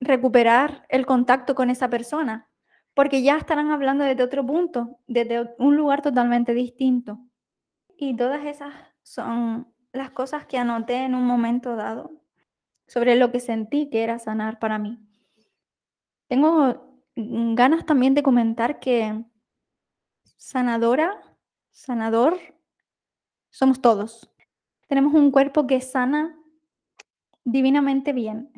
recuperar 0.00 0.84
el 0.88 1.06
contacto 1.06 1.54
con 1.54 1.70
esa 1.70 1.88
persona, 1.88 2.48
porque 2.96 3.20
ya 3.20 3.36
estarán 3.36 3.70
hablando 3.70 4.04
desde 4.04 4.22
otro 4.22 4.44
punto, 4.46 5.00
desde 5.06 5.54
un 5.58 5.76
lugar 5.76 6.00
totalmente 6.00 6.54
distinto. 6.54 7.18
Y 7.98 8.16
todas 8.16 8.46
esas 8.46 8.72
son 9.02 9.70
las 9.92 10.12
cosas 10.12 10.46
que 10.46 10.56
anoté 10.56 11.04
en 11.04 11.14
un 11.14 11.26
momento 11.26 11.76
dado 11.76 12.10
sobre 12.86 13.14
lo 13.16 13.30
que 13.30 13.40
sentí 13.40 13.90
que 13.90 14.02
era 14.02 14.18
sanar 14.18 14.58
para 14.58 14.78
mí. 14.78 14.98
Tengo 16.26 17.02
ganas 17.14 17.84
también 17.84 18.14
de 18.14 18.22
comentar 18.22 18.80
que 18.80 19.22
sanadora, 20.38 21.20
sanador, 21.72 22.38
somos 23.50 23.82
todos. 23.82 24.32
Tenemos 24.88 25.12
un 25.12 25.32
cuerpo 25.32 25.66
que 25.66 25.82
sana 25.82 26.34
divinamente 27.44 28.14
bien. 28.14 28.50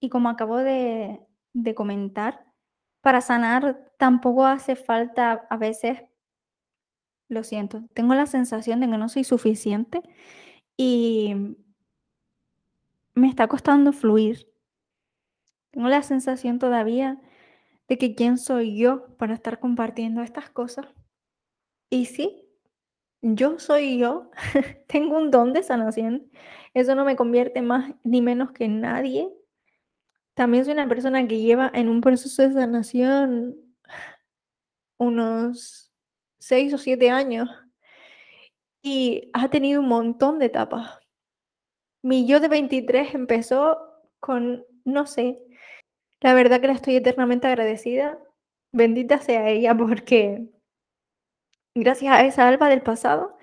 Y 0.00 0.08
como 0.08 0.30
acabo 0.30 0.56
de, 0.56 1.20
de 1.52 1.74
comentar, 1.74 2.49
para 3.00 3.20
sanar 3.20 3.90
tampoco 3.98 4.46
hace 4.46 4.76
falta 4.76 5.46
a 5.50 5.56
veces, 5.56 6.02
lo 7.28 7.44
siento, 7.44 7.82
tengo 7.94 8.14
la 8.14 8.26
sensación 8.26 8.80
de 8.80 8.88
que 8.88 8.98
no 8.98 9.08
soy 9.08 9.24
suficiente 9.24 10.02
y 10.76 11.56
me 13.14 13.28
está 13.28 13.46
costando 13.48 13.92
fluir. 13.92 14.48
Tengo 15.70 15.88
la 15.88 16.02
sensación 16.02 16.58
todavía 16.58 17.20
de 17.88 17.98
que 17.98 18.14
quién 18.14 18.38
soy 18.38 18.76
yo 18.76 19.16
para 19.16 19.34
estar 19.34 19.60
compartiendo 19.60 20.22
estas 20.22 20.50
cosas. 20.50 20.86
Y 21.90 22.06
sí, 22.06 22.48
yo 23.22 23.58
soy 23.58 23.98
yo, 23.98 24.30
tengo 24.88 25.18
un 25.18 25.30
don 25.30 25.52
de 25.52 25.62
sanación. 25.62 26.30
Eso 26.74 26.94
no 26.94 27.04
me 27.04 27.16
convierte 27.16 27.62
más 27.62 27.92
ni 28.04 28.22
menos 28.22 28.52
que 28.52 28.68
nadie. 28.68 29.28
También 30.40 30.64
soy 30.64 30.72
una 30.72 30.88
persona 30.88 31.28
que 31.28 31.38
lleva 31.38 31.70
en 31.74 31.90
un 31.90 32.00
proceso 32.00 32.40
de 32.40 32.54
sanación 32.54 33.56
unos 34.98 35.92
seis 36.40 36.72
o 36.72 36.78
siete 36.78 37.10
años 37.10 37.50
y 38.82 39.28
ha 39.34 39.50
tenido 39.50 39.82
un 39.82 39.88
montón 39.88 40.38
de 40.38 40.46
etapas. 40.46 40.98
Mi 42.02 42.26
yo 42.26 42.40
de 42.40 42.48
23 42.48 43.14
empezó 43.14 43.76
con, 44.18 44.64
no 44.86 45.06
sé, 45.06 45.42
la 46.22 46.32
verdad 46.32 46.62
que 46.62 46.68
la 46.68 46.72
estoy 46.72 46.96
eternamente 46.96 47.46
agradecida. 47.46 48.18
Bendita 48.72 49.18
sea 49.18 49.46
ella 49.50 49.76
porque 49.76 50.48
gracias 51.74 52.14
a 52.14 52.24
esa 52.24 52.48
alba 52.48 52.70
del 52.70 52.80
pasado, 52.80 53.36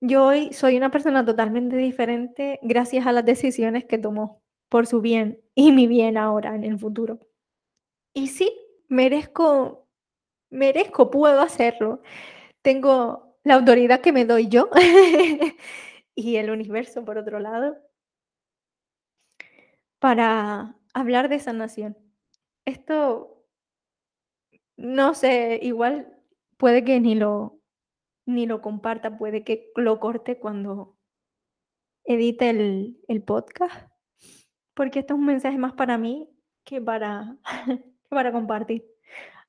yo 0.00 0.26
hoy 0.26 0.52
soy 0.52 0.76
una 0.76 0.90
persona 0.90 1.24
totalmente 1.24 1.76
diferente 1.76 2.58
gracias 2.60 3.06
a 3.06 3.12
las 3.12 3.24
decisiones 3.24 3.84
que 3.84 3.98
tomó 3.98 4.41
por 4.72 4.86
su 4.86 5.02
bien 5.02 5.38
y 5.54 5.70
mi 5.70 5.86
bien 5.86 6.16
ahora 6.16 6.54
en 6.54 6.64
el 6.64 6.78
futuro. 6.78 7.20
Y 8.14 8.28
sí, 8.28 8.50
merezco, 8.88 9.86
merezco, 10.48 11.10
puedo 11.10 11.42
hacerlo. 11.42 12.00
Tengo 12.62 13.36
la 13.44 13.56
autoridad 13.56 14.00
que 14.00 14.12
me 14.12 14.24
doy 14.24 14.48
yo 14.48 14.70
y 16.14 16.36
el 16.36 16.50
universo 16.50 17.04
por 17.04 17.18
otro 17.18 17.38
lado 17.38 17.76
para 19.98 20.74
hablar 20.94 21.28
de 21.28 21.38
sanación. 21.38 21.98
Esto, 22.64 23.44
no 24.78 25.12
sé, 25.12 25.60
igual 25.60 26.18
puede 26.56 26.82
que 26.82 26.98
ni 26.98 27.14
lo, 27.14 27.60
ni 28.24 28.46
lo 28.46 28.62
comparta, 28.62 29.18
puede 29.18 29.44
que 29.44 29.70
lo 29.76 30.00
corte 30.00 30.38
cuando 30.38 30.96
edite 32.04 32.48
el, 32.48 32.98
el 33.06 33.22
podcast, 33.22 33.91
porque 34.74 35.00
esto 35.00 35.14
es 35.14 35.20
un 35.20 35.26
mensaje 35.26 35.58
más 35.58 35.72
para 35.74 35.98
mí 35.98 36.28
que 36.64 36.80
para, 36.80 37.36
para 38.08 38.32
compartir. 38.32 38.86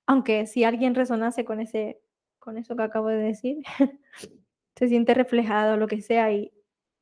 Aunque 0.05 0.47
si 0.47 0.63
alguien 0.63 0.95
resonase 0.95 1.45
con, 1.45 1.59
ese, 1.59 2.01
con 2.39 2.57
eso 2.57 2.75
que 2.75 2.83
acabo 2.83 3.07
de 3.07 3.17
decir, 3.17 3.63
se 4.75 4.87
siente 4.87 5.13
reflejado, 5.13 5.77
lo 5.77 5.87
que 5.87 6.01
sea, 6.01 6.31
y 6.33 6.53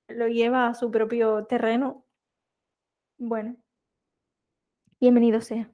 lo 0.07 0.27
lleva 0.27 0.67
a 0.67 0.73
su 0.75 0.91
propio 0.91 1.45
terreno, 1.45 2.05
bueno, 3.17 3.57
Bienvenido 5.01 5.41
sea. 5.41 5.67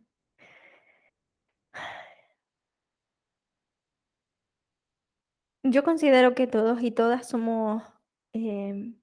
Yo 5.64 5.84
considero 5.84 6.34
que 6.34 6.48
todos 6.48 6.82
y 6.82 6.92
todas 6.92 7.28
somos 7.28 7.84
em, 8.32 8.98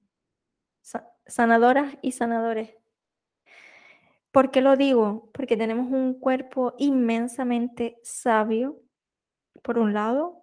sanadoras 1.27 1.99
y 2.01 2.13
sanadores. 2.13 2.75
¿Por 4.35 4.51
qué 4.51 4.63
lo 4.63 4.75
digo? 4.77 5.31
Porque 5.33 5.57
tenemos 5.57 5.93
un 5.93 6.19
cuerpo 6.19 6.75
inmensamente 6.77 7.99
sabio, 8.03 8.81
por 9.63 9.79
un 9.79 9.95
lado. 9.95 10.43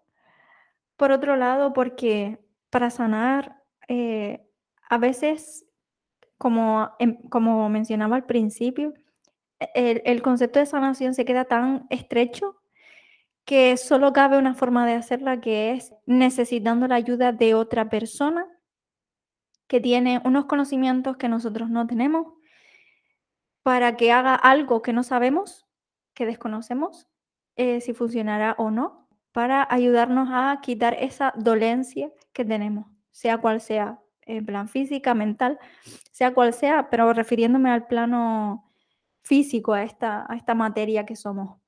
Por 0.95 1.11
otro 1.11 1.35
lado, 1.35 1.73
porque 1.73 2.39
para 2.69 2.89
sanar, 2.89 3.61
eh, 3.89 4.47
a 4.89 4.97
veces, 4.97 5.65
como, 6.37 6.91
em, 6.99 7.17
como 7.27 7.67
mencionaba 7.67 8.15
al 8.15 8.25
principio, 8.25 8.93
el, 9.75 10.01
el 10.05 10.21
concepto 10.21 10.59
de 10.59 10.67
sanación 10.67 11.13
se 11.13 11.25
queda 11.25 11.43
tan 11.43 11.85
estrecho 11.89 12.61
que 13.43 13.75
solo 13.75 14.13
cabe 14.13 14.37
una 14.37 14.55
forma 14.55 14.85
de 14.85 14.93
hacerla 14.93 15.41
que 15.41 15.73
es 15.73 15.93
necesitando 16.05 16.87
la 16.87 16.95
ayuda 16.95 17.33
de 17.33 17.55
otra 17.55 17.89
persona 17.89 18.47
que 19.67 19.81
tiene 19.81 20.21
unos 20.23 20.45
conocimientos 20.45 21.17
que 21.17 21.27
nosotros 21.27 21.69
no 21.69 21.87
tenemos 21.87 22.40
para 23.63 23.95
que 23.95 24.11
haga 24.11 24.35
algo 24.35 24.81
que 24.81 24.93
no 24.93 25.03
sabemos, 25.03 25.67
que 26.13 26.25
desconocemos, 26.25 27.07
eh, 27.55 27.81
si 27.81 27.93
funcionará 27.93 28.55
o 28.57 28.71
no, 28.71 29.07
para 29.31 29.67
ayudarnos 29.69 30.29
a 30.31 30.59
quitar 30.61 30.95
esa 30.99 31.33
dolencia 31.37 32.11
que 32.33 32.43
tenemos, 32.43 32.87
sea 33.11 33.37
cual 33.37 33.61
sea, 33.61 33.99
en 34.21 34.45
plan 34.45 34.67
física, 34.67 35.13
mental, 35.13 35.59
sea 36.11 36.33
cual 36.33 36.53
sea, 36.53 36.89
pero 36.89 37.13
refiriéndome 37.13 37.71
al 37.71 37.87
plano 37.87 38.71
físico, 39.23 39.73
a 39.73 39.83
esta, 39.83 40.25
a 40.31 40.35
esta 40.35 40.55
materia 40.55 41.05
que 41.05 41.15
somos. 41.15 41.59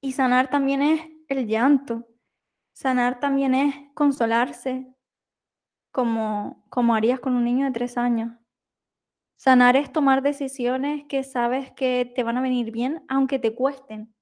Y 0.00 0.12
sanar 0.12 0.50
también 0.50 0.82
es 0.82 1.00
el 1.28 1.46
llanto, 1.46 2.06
sanar 2.72 3.20
también 3.20 3.54
es 3.54 3.74
consolarse, 3.94 4.94
como, 5.90 6.64
como 6.70 6.94
harías 6.94 7.20
con 7.20 7.34
un 7.34 7.44
niño 7.44 7.66
de 7.66 7.72
tres 7.72 7.96
años. 7.96 8.32
Sanar 9.36 9.76
es 9.76 9.92
tomar 9.92 10.22
decisiones 10.22 11.04
que 11.08 11.22
sabes 11.22 11.70
que 11.72 12.10
te 12.14 12.22
van 12.22 12.36
a 12.36 12.40
venir 12.40 12.70
bien, 12.70 13.04
aunque 13.08 13.38
te 13.38 13.54
cuesten, 13.54 14.14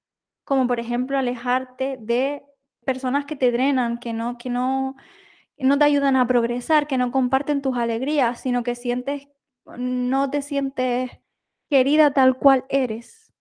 como 0.45 0.67
por 0.67 0.81
ejemplo 0.81 1.19
alejarte 1.19 1.99
de 2.01 2.43
personas 2.85 3.25
que 3.25 3.37
te 3.37 3.53
drenan, 3.53 3.99
que 3.99 4.13
no, 4.13 4.39
que 4.39 4.51
no, 4.51 4.97
no 5.59 5.79
te 5.79 5.85
ayudan 5.85 6.17
a 6.17 6.27
progresar, 6.27 6.87
que 6.87 6.99
no 6.99 7.13
comparten 7.13 7.63
tus 7.63 7.77
alegrías, 7.77 8.41
sino 8.41 8.63
que 8.63 8.75
sientes, 8.75 9.29
no 9.77 10.31
te 10.31 10.43
sientes 10.43 11.11
querida 11.71 12.13
tal 12.13 12.39
cual 12.39 12.65
eres, 12.69 13.33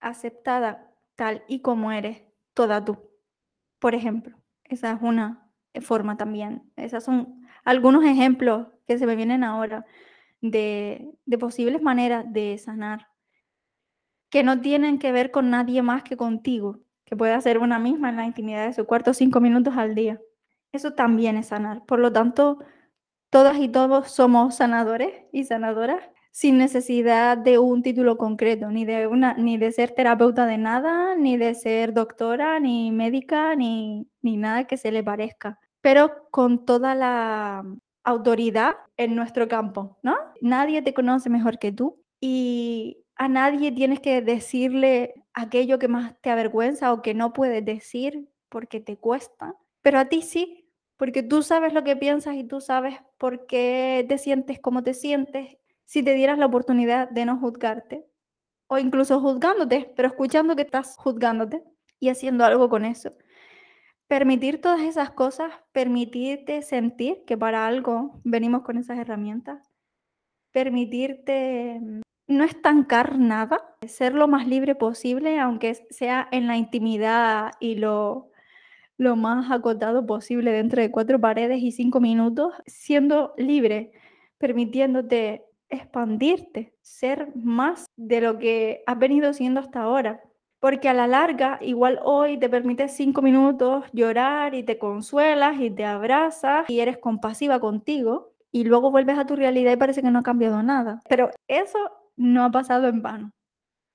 aceptada 0.00 0.90
tal 1.16 1.44
y 1.48 1.60
como 1.60 1.92
eres, 1.92 2.22
toda 2.54 2.84
tú. 2.84 2.98
Por 3.78 3.94
ejemplo, 3.94 4.36
esa 4.64 4.92
es 4.92 4.98
una 5.02 5.50
forma 5.80 6.16
también. 6.16 6.70
Esos 6.76 7.04
son 7.04 7.46
algunos 7.64 8.04
ejemplos 8.04 8.68
que 8.86 8.98
se 8.98 9.06
me 9.06 9.16
vienen 9.16 9.44
ahora 9.44 9.86
de, 10.42 11.14
posibles 11.40 11.80
maneras 11.80 12.30
de 12.30 12.58
sanar 12.58 13.06
que 14.30 14.42
no 14.42 14.60
tienen 14.60 14.98
que 14.98 15.12
ver 15.12 15.30
con 15.30 15.50
nadie 15.50 15.82
más 15.82 16.02
que 16.02 16.16
contigo, 16.16 16.80
que 17.04 17.16
puede 17.16 17.32
hacer 17.32 17.58
una 17.58 17.78
misma 17.78 18.10
en 18.10 18.16
la 18.16 18.26
intimidad 18.26 18.66
de 18.66 18.72
su 18.72 18.86
cuarto 18.86 19.14
cinco 19.14 19.40
minutos 19.40 19.76
al 19.76 19.94
día. 19.94 20.20
Eso 20.72 20.94
también 20.94 21.36
es 21.36 21.48
sanar. 21.48 21.84
Por 21.84 21.98
lo 21.98 22.12
tanto, 22.12 22.58
todas 23.30 23.58
y 23.58 23.68
todos 23.68 24.10
somos 24.10 24.56
sanadores 24.56 25.12
y 25.32 25.44
sanadoras 25.44 26.02
sin 26.30 26.56
necesidad 26.56 27.36
de 27.36 27.58
un 27.58 27.82
título 27.82 28.16
concreto, 28.16 28.70
ni 28.70 28.86
de, 28.86 29.06
una, 29.06 29.34
ni 29.34 29.58
de 29.58 29.70
ser 29.70 29.90
terapeuta 29.90 30.46
de 30.46 30.56
nada, 30.56 31.14
ni 31.14 31.36
de 31.36 31.54
ser 31.54 31.92
doctora, 31.92 32.58
ni 32.58 32.90
médica, 32.90 33.54
ni, 33.54 34.08
ni 34.22 34.38
nada 34.38 34.64
que 34.64 34.78
se 34.78 34.92
le 34.92 35.04
parezca, 35.04 35.58
pero 35.82 36.26
con 36.30 36.64
toda 36.64 36.94
la 36.94 37.64
autoridad 38.04 38.74
en 38.96 39.14
nuestro 39.14 39.48
campo, 39.48 39.98
¿no? 40.02 40.16
Nadie 40.40 40.82
te 40.82 40.94
conoce 40.94 41.30
mejor 41.30 41.58
que 41.58 41.72
tú 41.72 42.02
y 42.20 43.04
a 43.16 43.28
nadie 43.28 43.72
tienes 43.72 44.00
que 44.00 44.20
decirle 44.22 45.14
aquello 45.34 45.78
que 45.78 45.88
más 45.88 46.20
te 46.20 46.30
avergüenza 46.30 46.92
o 46.92 47.02
que 47.02 47.14
no 47.14 47.32
puedes 47.32 47.64
decir 47.64 48.28
porque 48.48 48.80
te 48.80 48.96
cuesta, 48.96 49.54
pero 49.82 49.98
a 49.98 50.06
ti 50.06 50.22
sí, 50.22 50.68
porque 50.96 51.22
tú 51.22 51.42
sabes 51.42 51.72
lo 51.72 51.84
que 51.84 51.96
piensas 51.96 52.34
y 52.36 52.44
tú 52.44 52.60
sabes 52.60 52.96
por 53.18 53.46
qué 53.46 54.04
te 54.08 54.18
sientes 54.18 54.60
como 54.60 54.82
te 54.82 54.94
sientes 54.94 55.56
si 55.84 56.02
te 56.02 56.14
dieras 56.14 56.38
la 56.38 56.46
oportunidad 56.46 57.08
de 57.10 57.24
no 57.26 57.38
juzgarte 57.38 58.06
o 58.68 58.78
incluso 58.78 59.20
juzgándote, 59.20 59.92
pero 59.96 60.08
escuchando 60.08 60.56
que 60.56 60.62
estás 60.62 60.96
juzgándote 60.96 61.62
y 62.00 62.08
haciendo 62.08 62.44
algo 62.44 62.68
con 62.68 62.84
eso. 62.84 63.12
Permitir 64.12 64.60
todas 64.60 64.82
esas 64.82 65.12
cosas, 65.12 65.50
permitirte 65.72 66.60
sentir 66.60 67.24
que 67.26 67.38
para 67.38 67.66
algo 67.66 68.20
venimos 68.24 68.60
con 68.60 68.76
esas 68.76 68.98
herramientas, 68.98 69.72
permitirte 70.50 71.80
mm, 71.80 72.02
no 72.26 72.44
estancar 72.44 73.18
nada, 73.18 73.74
ser 73.88 74.12
lo 74.12 74.28
más 74.28 74.46
libre 74.46 74.74
posible, 74.74 75.40
aunque 75.40 75.86
sea 75.88 76.28
en 76.30 76.46
la 76.46 76.58
intimidad 76.58 77.52
y 77.58 77.76
lo, 77.76 78.28
lo 78.98 79.16
más 79.16 79.50
acotado 79.50 80.04
posible 80.04 80.52
dentro 80.52 80.82
de 80.82 80.90
cuatro 80.90 81.18
paredes 81.18 81.62
y 81.62 81.72
cinco 81.72 81.98
minutos, 81.98 82.52
siendo 82.66 83.32
libre, 83.38 83.92
permitiéndote 84.36 85.46
expandirte, 85.70 86.74
ser 86.82 87.34
más 87.34 87.86
de 87.96 88.20
lo 88.20 88.38
que 88.38 88.82
has 88.86 88.98
venido 88.98 89.32
siendo 89.32 89.60
hasta 89.60 89.80
ahora. 89.80 90.22
Porque 90.62 90.88
a 90.88 90.94
la 90.94 91.08
larga, 91.08 91.58
igual 91.60 91.98
hoy 92.04 92.38
te 92.38 92.48
permite 92.48 92.86
cinco 92.86 93.20
minutos 93.20 93.84
llorar 93.92 94.54
y 94.54 94.62
te 94.62 94.78
consuelas 94.78 95.60
y 95.60 95.72
te 95.72 95.84
abrazas 95.84 96.70
y 96.70 96.78
eres 96.78 96.98
compasiva 96.98 97.58
contigo 97.58 98.32
y 98.52 98.62
luego 98.62 98.92
vuelves 98.92 99.18
a 99.18 99.26
tu 99.26 99.34
realidad 99.34 99.72
y 99.72 99.76
parece 99.76 100.02
que 100.02 100.10
no 100.12 100.20
ha 100.20 100.22
cambiado 100.22 100.62
nada. 100.62 101.00
Pero 101.08 101.30
eso 101.48 101.78
no 102.14 102.44
ha 102.44 102.52
pasado 102.52 102.86
en 102.86 103.02
vano. 103.02 103.32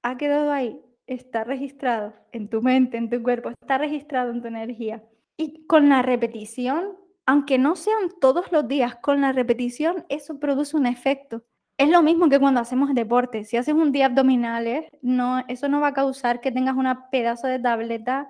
Ha 0.03 0.17
quedado 0.17 0.51
ahí, 0.51 0.81
está 1.05 1.45
registrado 1.45 2.13
en 2.33 2.49
tu 2.49 2.61
mente, 2.61 2.97
en 2.97 3.09
tu 3.09 3.23
cuerpo, 3.23 3.51
está 3.61 3.77
registrado 3.77 4.31
en 4.31 4.41
tu 4.41 4.49
energía. 4.49 5.05
Y 5.37 5.65
con 5.67 5.87
la 5.87 6.01
repetición, 6.01 6.97
aunque 7.25 7.57
no 7.57 7.77
sean 7.77 8.09
todos 8.19 8.51
los 8.51 8.67
días, 8.67 8.97
con 8.97 9.21
la 9.21 9.31
repetición 9.31 10.03
eso 10.09 10.37
produce 10.37 10.75
un 10.75 10.85
efecto. 10.85 11.45
Es 11.77 11.89
lo 11.89 12.01
mismo 12.01 12.27
que 12.27 12.39
cuando 12.39 12.59
hacemos 12.59 12.93
deporte. 12.95 13.43
Si 13.43 13.55
haces 13.55 13.75
un 13.75 13.91
día 13.91 14.07
abdominales, 14.07 14.85
no, 15.01 15.43
eso 15.47 15.69
no 15.69 15.79
va 15.79 15.89
a 15.89 15.93
causar 15.93 16.41
que 16.41 16.51
tengas 16.51 16.75
una 16.75 17.09
pedazo 17.11 17.47
de 17.47 17.59
tableta 17.59 18.27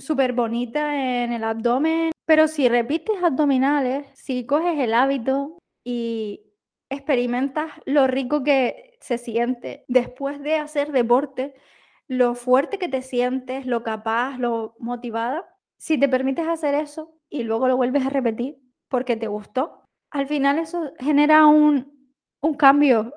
súper 0.00 0.32
bonita 0.32 1.22
en 1.22 1.32
el 1.32 1.44
abdomen. 1.44 2.10
Pero 2.26 2.48
si 2.48 2.68
repites 2.68 3.22
abdominales, 3.22 4.06
si 4.14 4.46
coges 4.46 4.78
el 4.80 4.94
hábito 4.94 5.58
y 5.84 6.42
experimentas 6.90 7.70
lo 7.84 8.08
rico 8.08 8.42
que 8.42 8.96
se 9.00 9.16
siente 9.16 9.84
después 9.86 10.42
de 10.42 10.56
hacer 10.56 10.90
deporte, 10.90 11.54
lo 12.08 12.34
fuerte 12.34 12.78
que 12.78 12.88
te 12.88 13.02
sientes, 13.02 13.66
lo 13.66 13.84
capaz, 13.84 14.38
lo 14.38 14.74
motivada, 14.80 15.46
si 15.78 15.98
te 15.98 16.08
permites 16.08 16.48
hacer 16.48 16.74
eso 16.74 17.14
y 17.30 17.44
luego 17.44 17.68
lo 17.68 17.76
vuelves 17.76 18.04
a 18.06 18.10
repetir 18.10 18.56
porque 18.88 19.16
te 19.16 19.28
gustó, 19.28 19.84
al 20.10 20.26
final 20.26 20.58
eso 20.58 20.90
genera 20.98 21.46
un, 21.46 21.97
un 22.40 22.54
cambio 22.54 23.14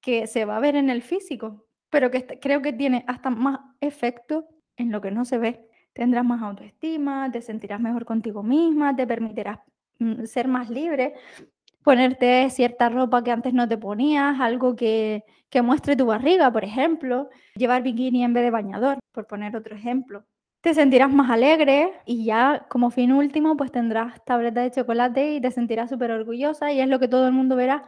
que 0.00 0.26
se 0.26 0.44
va 0.44 0.56
a 0.56 0.60
ver 0.60 0.76
en 0.76 0.90
el 0.90 1.02
físico, 1.02 1.66
pero 1.90 2.10
que 2.10 2.26
creo 2.40 2.62
que 2.62 2.72
tiene 2.72 3.04
hasta 3.06 3.30
más 3.30 3.60
efecto 3.80 4.46
en 4.76 4.92
lo 4.92 5.00
que 5.00 5.10
no 5.10 5.24
se 5.24 5.38
ve. 5.38 5.66
Tendrás 5.92 6.24
más 6.24 6.42
autoestima, 6.42 7.30
te 7.32 7.40
sentirás 7.40 7.80
mejor 7.80 8.04
contigo 8.04 8.42
misma, 8.42 8.94
te 8.94 9.06
permitirás 9.06 9.58
mm, 9.98 10.24
ser 10.24 10.46
más 10.46 10.68
libre, 10.68 11.14
ponerte 11.82 12.50
cierta 12.50 12.88
ropa 12.88 13.24
que 13.24 13.30
antes 13.30 13.54
no 13.54 13.68
te 13.68 13.78
ponías, 13.78 14.38
algo 14.40 14.76
que, 14.76 15.24
que 15.48 15.62
muestre 15.62 15.96
tu 15.96 16.06
barriga, 16.06 16.52
por 16.52 16.64
ejemplo, 16.64 17.30
llevar 17.54 17.82
bikini 17.82 18.24
en 18.24 18.34
vez 18.34 18.44
de 18.44 18.50
bañador, 18.50 18.98
por 19.12 19.26
poner 19.26 19.56
otro 19.56 19.74
ejemplo. 19.74 20.24
Te 20.60 20.74
sentirás 20.74 21.12
más 21.12 21.30
alegre 21.30 21.92
y 22.04 22.24
ya 22.24 22.66
como 22.68 22.90
fin 22.90 23.12
último 23.12 23.56
pues 23.56 23.70
tendrás 23.70 24.24
tableta 24.24 24.62
de 24.62 24.72
chocolate 24.72 25.34
y 25.34 25.40
te 25.40 25.50
sentirás 25.50 25.90
súper 25.90 26.10
orgullosa 26.10 26.72
y 26.72 26.80
es 26.80 26.88
lo 26.88 26.98
que 26.98 27.08
todo 27.08 27.26
el 27.26 27.32
mundo 27.32 27.54
verá 27.56 27.84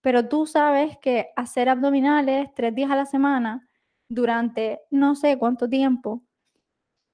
pero 0.00 0.28
tú 0.28 0.46
sabes 0.46 0.98
que 0.98 1.28
hacer 1.36 1.68
abdominales 1.68 2.48
tres 2.54 2.74
días 2.74 2.90
a 2.90 2.96
la 2.96 3.06
semana 3.06 3.68
durante 4.08 4.80
no 4.90 5.14
sé 5.14 5.38
cuánto 5.38 5.68
tiempo 5.68 6.22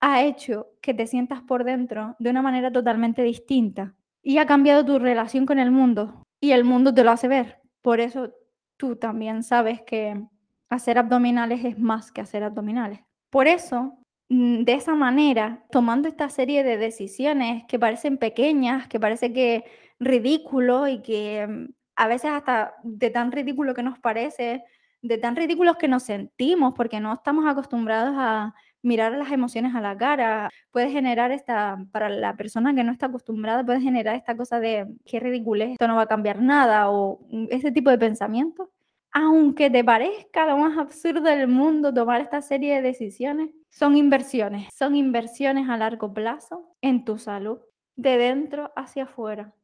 ha 0.01 0.22
hecho 0.22 0.68
que 0.81 0.94
te 0.94 1.07
sientas 1.07 1.42
por 1.42 1.64
dentro 1.64 2.16
de 2.18 2.31
una 2.31 2.42
manera 2.42 2.70
totalmente 2.70 3.22
distinta 3.22 3.94
y 4.22 4.38
ha 4.38 4.46
cambiado 4.46 4.85
tu 4.85 4.99
relación 4.99 5.46
con 5.46 5.59
el 5.59 5.70
mundo 5.70 6.22
y 6.40 6.53
el 6.53 6.64
mundo 6.64 6.92
te 6.92 7.05
lo 7.05 7.11
hace 7.11 7.29
ver. 7.29 7.61
Por 7.83 8.01
eso 8.01 8.33
tú 8.77 8.96
también 8.96 9.42
sabes 9.42 9.83
que 9.83 10.20
hacer 10.68 10.99
abdominales 10.99 11.64
es 11.64 11.79
más 11.79 12.12
que 12.12 12.20
hacer 12.20 12.42
abdominales. 12.42 13.01
Por 13.31 13.46
eso, 13.46 13.99
mm, 14.29 14.64
de 14.64 14.72
esa 14.75 14.94
manera, 14.94 15.64
tomando 15.70 16.09
esta 16.09 16.29
serie 16.29 16.64
de 16.64 16.77
decisiones 16.77 17.64
que 17.68 17.79
parecen 17.79 18.18
pequeñas, 18.18 18.88
que 18.88 19.01
parece 19.01 19.33
que 19.33 19.64
ridículo 19.99 20.88
y 20.88 21.03
que 21.03 21.46
mm, 21.46 21.72
a 21.96 22.06
veces 22.06 22.30
hasta 22.30 22.74
de 22.82 23.11
tan 23.11 23.32
ridículo 23.32 23.74
que 23.74 23.82
nos 23.82 23.98
parece, 23.98 24.64
de 25.02 25.18
tan 25.18 25.35
ridículos 25.35 25.76
que 25.76 25.88
nos 25.88 26.02
sentimos, 26.02 26.74
porque 26.76 27.00
no 27.00 27.14
estamos 27.14 27.46
acostumbrados 27.46 28.14
a 28.16 28.54
mirar 28.82 29.12
las 29.12 29.32
emociones 29.32 29.74
a 29.74 29.80
la 29.80 29.96
cara, 29.96 30.50
puede 30.70 30.90
generar 30.90 31.32
esta, 31.32 31.85
para 31.90 32.09
la 32.09 32.37
persona 32.37 32.74
que 32.74 32.85
no 32.85 32.92
está 32.92 33.06
acostumbrada, 33.06 33.64
puede 33.64 33.80
generar 33.80 34.14
esta 34.14 34.37
cosa 34.37 34.61
de 34.61 34.87
qué 35.04 35.18
ridículo 35.18 35.64
esto 35.64 35.88
no 35.88 35.96
va 35.96 36.02
a 36.02 36.06
cambiar 36.06 36.40
nada, 36.40 36.90
o 36.90 37.26
ese 37.50 37.72
tipo 37.72 37.90
de 37.90 37.98
pensamientos. 37.98 38.68
Aunque 39.12 39.70
te 39.70 39.82
parezca 39.82 40.46
lo 40.46 40.59
más 40.59 40.76
absurdo 40.76 41.22
del 41.22 41.48
mundo 41.48 41.92
tomar 41.92 42.20
esta 42.20 42.42
serie 42.42 42.76
de 42.76 42.82
decisiones, 42.82 43.50
son 43.70 43.96
inversiones, 43.96 44.68
son 44.74 44.94
inversiones 44.94 45.68
a 45.68 45.76
largo 45.76 46.12
plazo 46.12 46.74
en 46.82 47.04
tu 47.04 47.18
salud, 47.18 47.59
de 47.96 48.18
dentro 48.18 48.72
hacia 48.76 49.04
afuera 49.04 49.54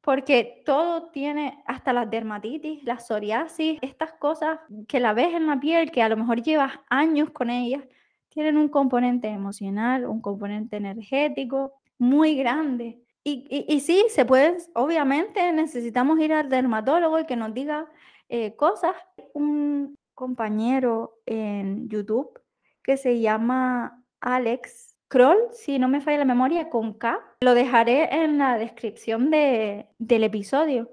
porque 0.00 0.62
todo 0.64 1.08
tiene, 1.10 1.62
hasta 1.66 1.92
las 1.92 2.08
dermatitis, 2.10 2.84
la 2.84 2.98
psoriasis, 2.98 3.78
estas 3.82 4.12
cosas 4.12 4.60
que 4.86 5.00
la 5.00 5.12
ves 5.12 5.34
en 5.34 5.46
la 5.46 5.58
piel, 5.60 5.90
que 5.90 6.02
a 6.02 6.08
lo 6.08 6.16
mejor 6.16 6.42
llevas 6.42 6.72
años 6.88 7.30
con 7.30 7.50
ellas, 7.50 7.84
tienen 8.28 8.56
un 8.56 8.68
componente 8.68 9.28
emocional, 9.28 10.06
un 10.06 10.20
componente 10.20 10.76
energético 10.76 11.72
muy 11.98 12.36
grande. 12.36 13.02
Y, 13.24 13.80
sí, 13.80 14.06
se 14.08 14.24
puede, 14.24 14.56
obviamente 14.74 15.52
necesitamos 15.52 16.18
ir 16.18 16.32
al 16.32 16.48
dermatólogo 16.48 17.18
y 17.18 17.26
que 17.26 17.36
nos 17.36 17.52
diga 17.52 17.86
eh, 18.30 18.56
cosas. 18.56 18.94
Un 19.34 19.98
compañero 20.14 21.18
en 21.26 21.88
YouTube 21.88 22.40
que 22.82 22.96
se 22.96 23.20
llama 23.20 24.02
Alex 24.20 24.96
Kroll, 25.08 25.38
si 25.52 25.78
no 25.78 25.88
me 25.88 26.00
falla 26.00 26.18
la 26.18 26.24
memoria, 26.24 26.68
con 26.68 26.94
K. 26.94 27.18
Lo 27.40 27.54
dejaré 27.54 28.22
en 28.22 28.38
la 28.38 28.58
descripción 28.58 29.30
de, 29.30 29.88
del 29.98 30.24
episodio, 30.24 30.90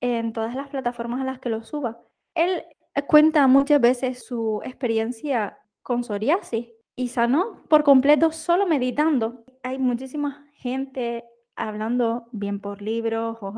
en 0.00 0.32
todas 0.32 0.54
las 0.54 0.68
plataformas 0.68 1.20
a 1.20 1.24
las 1.24 1.38
que 1.38 1.48
lo 1.48 1.62
suba. 1.62 1.98
Él 2.34 2.64
cuenta 3.06 3.46
muchas 3.46 3.80
veces 3.80 4.24
su 4.24 4.60
experiencia 4.64 5.58
con 5.82 6.04
psoriasis 6.04 6.68
y 6.96 7.08
sanó 7.08 7.64
por 7.68 7.84
completo 7.84 8.32
solo 8.32 8.66
meditando. 8.66 9.44
Hay 9.62 9.78
muchísima 9.78 10.46
gente 10.52 11.24
hablando 11.56 12.28
bien 12.32 12.60
por 12.60 12.82
libros 12.82 13.38
o 13.40 13.54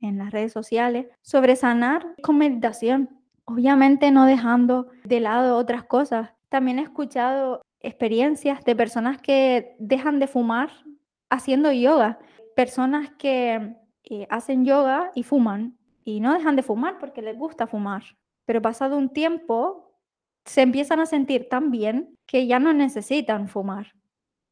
en 0.00 0.18
las 0.18 0.30
redes 0.30 0.52
sociales 0.52 1.06
sobre 1.22 1.56
sanar 1.56 2.14
con 2.22 2.38
meditación. 2.38 3.10
Obviamente 3.44 4.10
no 4.10 4.26
dejando 4.26 4.88
de 5.04 5.20
lado 5.20 5.56
otras 5.56 5.84
cosas. 5.84 6.30
También 6.48 6.78
he 6.78 6.82
escuchado 6.82 7.62
experiencias 7.80 8.64
de 8.64 8.76
personas 8.76 9.20
que 9.20 9.76
dejan 9.78 10.18
de 10.18 10.26
fumar 10.26 10.70
haciendo 11.30 11.72
yoga, 11.72 12.18
personas 12.56 13.10
que 13.18 13.76
eh, 14.04 14.26
hacen 14.30 14.64
yoga 14.64 15.10
y 15.14 15.22
fuman 15.22 15.78
y 16.04 16.20
no 16.20 16.32
dejan 16.32 16.56
de 16.56 16.62
fumar 16.62 16.98
porque 16.98 17.22
les 17.22 17.36
gusta 17.36 17.66
fumar, 17.66 18.02
pero 18.46 18.62
pasado 18.62 18.96
un 18.96 19.10
tiempo 19.10 19.88
se 20.44 20.62
empiezan 20.62 21.00
a 21.00 21.06
sentir 21.06 21.48
tan 21.48 21.70
bien 21.70 22.16
que 22.26 22.46
ya 22.46 22.58
no 22.58 22.72
necesitan 22.72 23.48
fumar. 23.48 23.92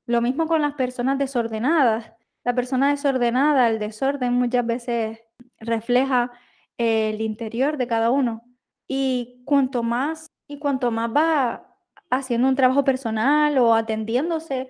Lo 0.07 0.21
mismo 0.21 0.47
con 0.47 0.63
las 0.63 0.75
personas 0.75 1.19
desordenadas. 1.19 2.13
La 2.45 2.55
persona 2.55 2.91
desordenada, 2.91 3.69
el 3.69 3.79
desorden 3.79 4.35
muchas 4.35 4.65
veces 4.65 5.19
refleja 5.59 6.31
el 6.79 7.21
interior 7.21 7.77
de 7.77 7.87
cada 7.87 8.11
uno. 8.11 8.45
Y 8.87 9.43
cuanto 9.45 9.83
más 9.83 10.27
y 10.47 10.59
cuanto 10.59 10.91
más 10.91 11.11
va 11.11 11.76
haciendo 12.11 12.49
un 12.49 12.57
trabajo 12.57 12.85
personal 12.85 13.59
o 13.59 13.75
atendiéndose. 13.75 14.69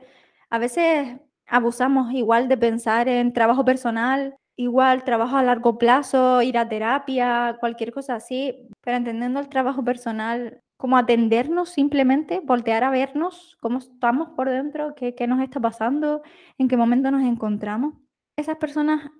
A 0.51 0.59
veces 0.59 1.19
abusamos 1.47 2.13
igual 2.13 2.49
de 2.49 2.57
pensar 2.57 3.09
en 3.09 3.33
trabajo 3.33 3.65
personal, 3.65 4.37
igual 4.57 5.05
trabajo 5.05 5.37
a 5.37 5.43
largo 5.43 5.79
plazo, 5.79 6.43
ir 6.43 6.59
a 6.59 6.69
terapia, 6.69 7.57
cualquier 7.61 7.93
cosa 7.93 8.17
así, 8.17 8.69
pero 8.81 8.97
entendiendo 8.97 9.41
el 9.41 9.49
trabajo 9.49 9.85
personal 9.85 10.61
como 10.77 10.99
atendernos 10.99 11.71
simplemente, 11.71 12.41
voltear 12.41 12.85
a 12.85 12.91
vernos, 12.91 13.57
cómo 13.61 13.79
estamos 13.79 14.31
por 14.31 14.51
dentro, 14.51 14.95
qué, 14.95 15.15
qué 15.15 15.27
nos 15.27 15.41
está 15.41 15.61
pasando, 15.61 16.23
en 16.59 16.69
qué 16.69 16.77
momento 16.77 17.11
nos 17.11 17.23
encontramos. 17.23 17.95
Esas 18.37 18.57
personas 18.59 19.11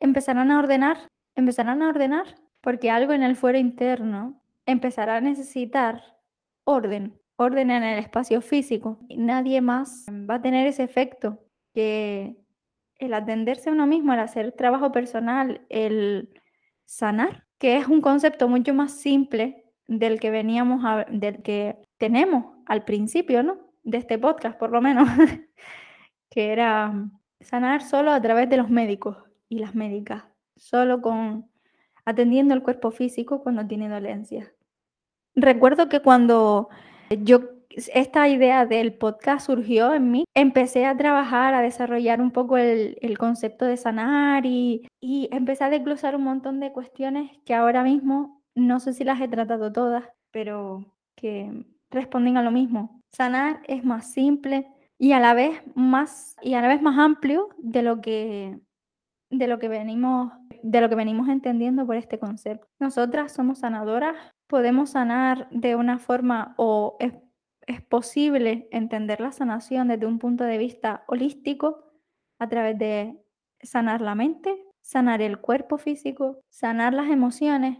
empezarán 0.00 0.50
a 0.50 0.58
ordenar, 0.58 1.08
empezarán 1.34 1.82
a 1.82 1.88
ordenar, 1.88 2.36
porque 2.60 2.90
algo 2.90 3.12
en 3.12 3.22
el 3.22 3.36
fuero 3.36 3.58
interno 3.58 4.42
empezará 4.66 5.16
a 5.16 5.20
necesitar 5.20 6.02
orden, 6.64 7.18
orden 7.36 7.70
en 7.70 7.82
el 7.82 7.98
espacio 7.98 8.40
físico. 8.40 8.98
Nadie 9.08 9.60
más 9.60 10.06
va 10.08 10.36
a 10.36 10.42
tener 10.42 10.66
ese 10.66 10.82
efecto 10.82 11.40
que 11.72 12.36
el 12.98 13.14
atenderse 13.14 13.70
a 13.70 13.72
uno 13.72 13.86
mismo, 13.86 14.12
el 14.12 14.20
hacer 14.20 14.52
trabajo 14.52 14.92
personal, 14.92 15.66
el 15.68 16.40
sanar, 16.84 17.46
que 17.58 17.76
es 17.76 17.88
un 17.88 18.00
concepto 18.00 18.48
mucho 18.48 18.74
más 18.74 18.92
simple 18.92 19.64
del 19.86 20.20
que 20.20 20.30
veníamos 20.30 20.82
del 21.10 21.42
que 21.42 21.76
tenemos 21.98 22.46
al 22.66 22.84
principio, 22.84 23.42
¿no? 23.42 23.58
De 23.82 23.98
este 23.98 24.18
podcast, 24.18 24.58
por 24.58 24.70
lo 24.70 24.80
menos, 24.80 25.08
que 26.30 26.52
era 26.52 27.10
sanar 27.40 27.82
solo 27.82 28.12
a 28.12 28.20
través 28.20 28.48
de 28.48 28.56
los 28.56 28.70
médicos 28.70 29.18
y 29.48 29.58
las 29.58 29.74
médicas, 29.74 30.24
solo 30.56 31.02
con 31.02 31.50
atendiendo 32.06 32.54
el 32.54 32.62
cuerpo 32.62 32.90
físico 32.90 33.42
cuando 33.42 33.66
tiene 33.66 33.88
dolencias. 33.88 34.50
Recuerdo 35.34 35.88
que 35.88 36.00
cuando 36.00 36.68
yo, 37.22 37.40
esta 37.70 38.28
idea 38.28 38.66
del 38.66 38.94
podcast 38.94 39.46
surgió 39.46 39.94
en 39.94 40.10
mí. 40.10 40.24
Empecé 40.34 40.86
a 40.86 40.96
trabajar, 40.96 41.54
a 41.54 41.62
desarrollar 41.62 42.20
un 42.20 42.30
poco 42.30 42.56
el, 42.56 43.18
concepto 43.18 43.64
de 43.64 43.76
sanar 43.76 44.46
y, 44.46 44.86
y 45.00 45.28
empecé 45.32 45.64
a 45.64 45.70
desglosar 45.70 46.16
un 46.16 46.24
montón 46.24 46.60
de 46.60 46.72
cuestiones 46.72 47.30
que 47.44 47.54
ahora 47.54 47.82
mismo 47.82 48.42
no 48.54 48.80
sé 48.80 48.92
si 48.92 49.04
las 49.04 49.20
he 49.20 49.28
tratado 49.28 49.72
todas, 49.72 50.04
pero 50.30 50.84
que 51.16 51.64
responden 51.90 52.36
a 52.36 52.42
lo 52.42 52.50
mismo. 52.50 53.00
Sanar 53.12 53.60
es 53.66 53.84
más 53.84 54.10
simple 54.10 54.68
y 54.98 55.12
a 55.12 55.20
la 55.20 55.34
vez 55.34 55.62
más 55.74 56.36
y 56.42 56.54
a 56.54 56.60
la 56.60 56.68
vez 56.68 56.82
más 56.82 56.98
amplio 56.98 57.48
de 57.58 57.82
lo 57.82 58.00
que 58.00 58.58
de 59.30 59.46
lo 59.48 59.58
que 59.58 59.68
venimos 59.68 60.32
de 60.62 60.80
lo 60.80 60.88
que 60.88 60.94
venimos 60.94 61.28
entendiendo 61.28 61.86
por 61.86 61.96
este 61.96 62.18
concepto. 62.18 62.66
Nosotras 62.80 63.32
somos 63.32 63.58
sanadoras 63.58 64.16
podemos 64.54 64.90
sanar 64.90 65.48
de 65.50 65.74
una 65.74 65.98
forma 65.98 66.54
o 66.58 66.96
es, 67.00 67.12
posible 67.88 68.68
entender 68.70 69.20
la 69.20 69.32
sanación 69.32 69.88
desde 69.88 70.06
un 70.06 70.20
punto 70.20 70.44
de 70.44 70.58
vista 70.58 71.02
holístico 71.08 71.90
a 72.38 72.48
través 72.48 72.78
de 72.78 73.20
sanar 73.60 74.00
la 74.00 74.14
mente, 74.14 74.54
sanar 74.80 75.22
el 75.22 75.40
cuerpo 75.40 75.76
físico, 75.76 76.38
sanar 76.50 76.94
las 76.94 77.10
emociones 77.10 77.78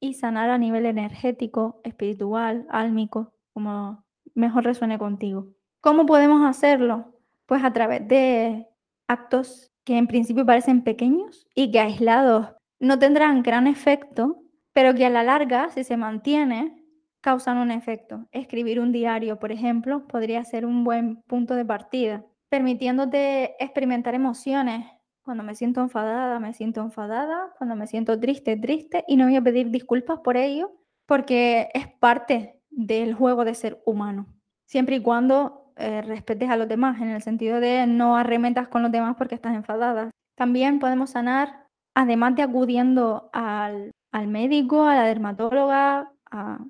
y 0.00 0.14
sanar 0.14 0.48
a 0.48 0.56
nivel 0.56 0.86
energético, 0.86 1.82
espiritual, 1.84 2.66
álmico, 2.70 3.34
como 3.52 4.02
mejor 4.34 4.64
resuene 4.64 4.98
contigo. 4.98 5.48
¿Cómo 5.82 6.06
podemos 6.06 6.42
hacerlo? 6.48 7.18
Pues 7.44 7.62
a 7.64 7.74
través 7.74 8.08
de 8.08 8.66
actos 9.08 9.74
que 9.84 9.98
en 9.98 10.06
principio 10.06 10.46
parecen 10.46 10.84
pequeños 10.84 11.46
y 11.54 11.70
que 11.70 11.80
aislados 11.80 12.48
no 12.78 12.98
tendrán 12.98 13.42
gran 13.42 13.66
efecto, 13.66 14.43
pero 14.74 14.94
que 14.94 15.06
a 15.06 15.10
la 15.10 15.22
larga, 15.22 15.70
si 15.70 15.84
se 15.84 15.96
mantiene, 15.96 16.84
causan 17.22 17.56
un 17.56 17.70
efecto. 17.70 18.26
Escribir 18.32 18.80
un 18.80 18.92
diario, 18.92 19.38
por 19.38 19.50
ejemplo, 19.50 20.06
podría 20.06 20.44
ser 20.44 20.66
un 20.66 20.84
buen 20.84 21.22
punto 21.22 21.54
de 21.54 21.64
partida, 21.64 22.26
permitiéndote 22.50 23.54
experimentar 23.64 24.14
emociones. 24.14 24.86
Cuando 25.22 25.42
me 25.42 25.54
siento 25.54 25.80
enfadada, 25.80 26.38
me 26.38 26.52
siento 26.52 26.82
enfadada. 26.82 27.54
Cuando 27.56 27.76
me 27.76 27.86
siento 27.86 28.20
triste, 28.20 28.58
triste. 28.58 29.04
Y 29.08 29.16
no 29.16 29.24
voy 29.24 29.36
a 29.36 29.42
pedir 29.42 29.70
disculpas 29.70 30.18
por 30.18 30.36
ello, 30.36 30.72
porque 31.06 31.70
es 31.72 31.88
parte 31.88 32.60
del 32.68 33.14
juego 33.14 33.46
de 33.46 33.54
ser 33.54 33.80
humano. 33.86 34.26
Siempre 34.66 34.96
y 34.96 35.00
cuando 35.00 35.72
eh, 35.76 36.02
respetes 36.02 36.50
a 36.50 36.56
los 36.56 36.68
demás, 36.68 37.00
en 37.00 37.08
el 37.08 37.22
sentido 37.22 37.60
de 37.60 37.86
no 37.86 38.16
arremetas 38.16 38.68
con 38.68 38.82
los 38.82 38.92
demás 38.92 39.14
porque 39.16 39.34
estás 39.34 39.54
enfadada. 39.54 40.10
También 40.36 40.78
podemos 40.78 41.10
sanar, 41.10 41.68
además 41.94 42.34
de 42.34 42.42
acudiendo 42.42 43.30
al 43.32 43.92
al 44.14 44.28
médico, 44.28 44.84
a 44.84 44.94
la 44.94 45.06
dermatóloga, 45.06 46.12
a 46.30 46.64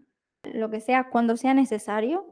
lo 0.44 0.70
que 0.70 0.80
sea, 0.80 1.10
cuando 1.10 1.36
sea 1.36 1.52
necesario, 1.52 2.26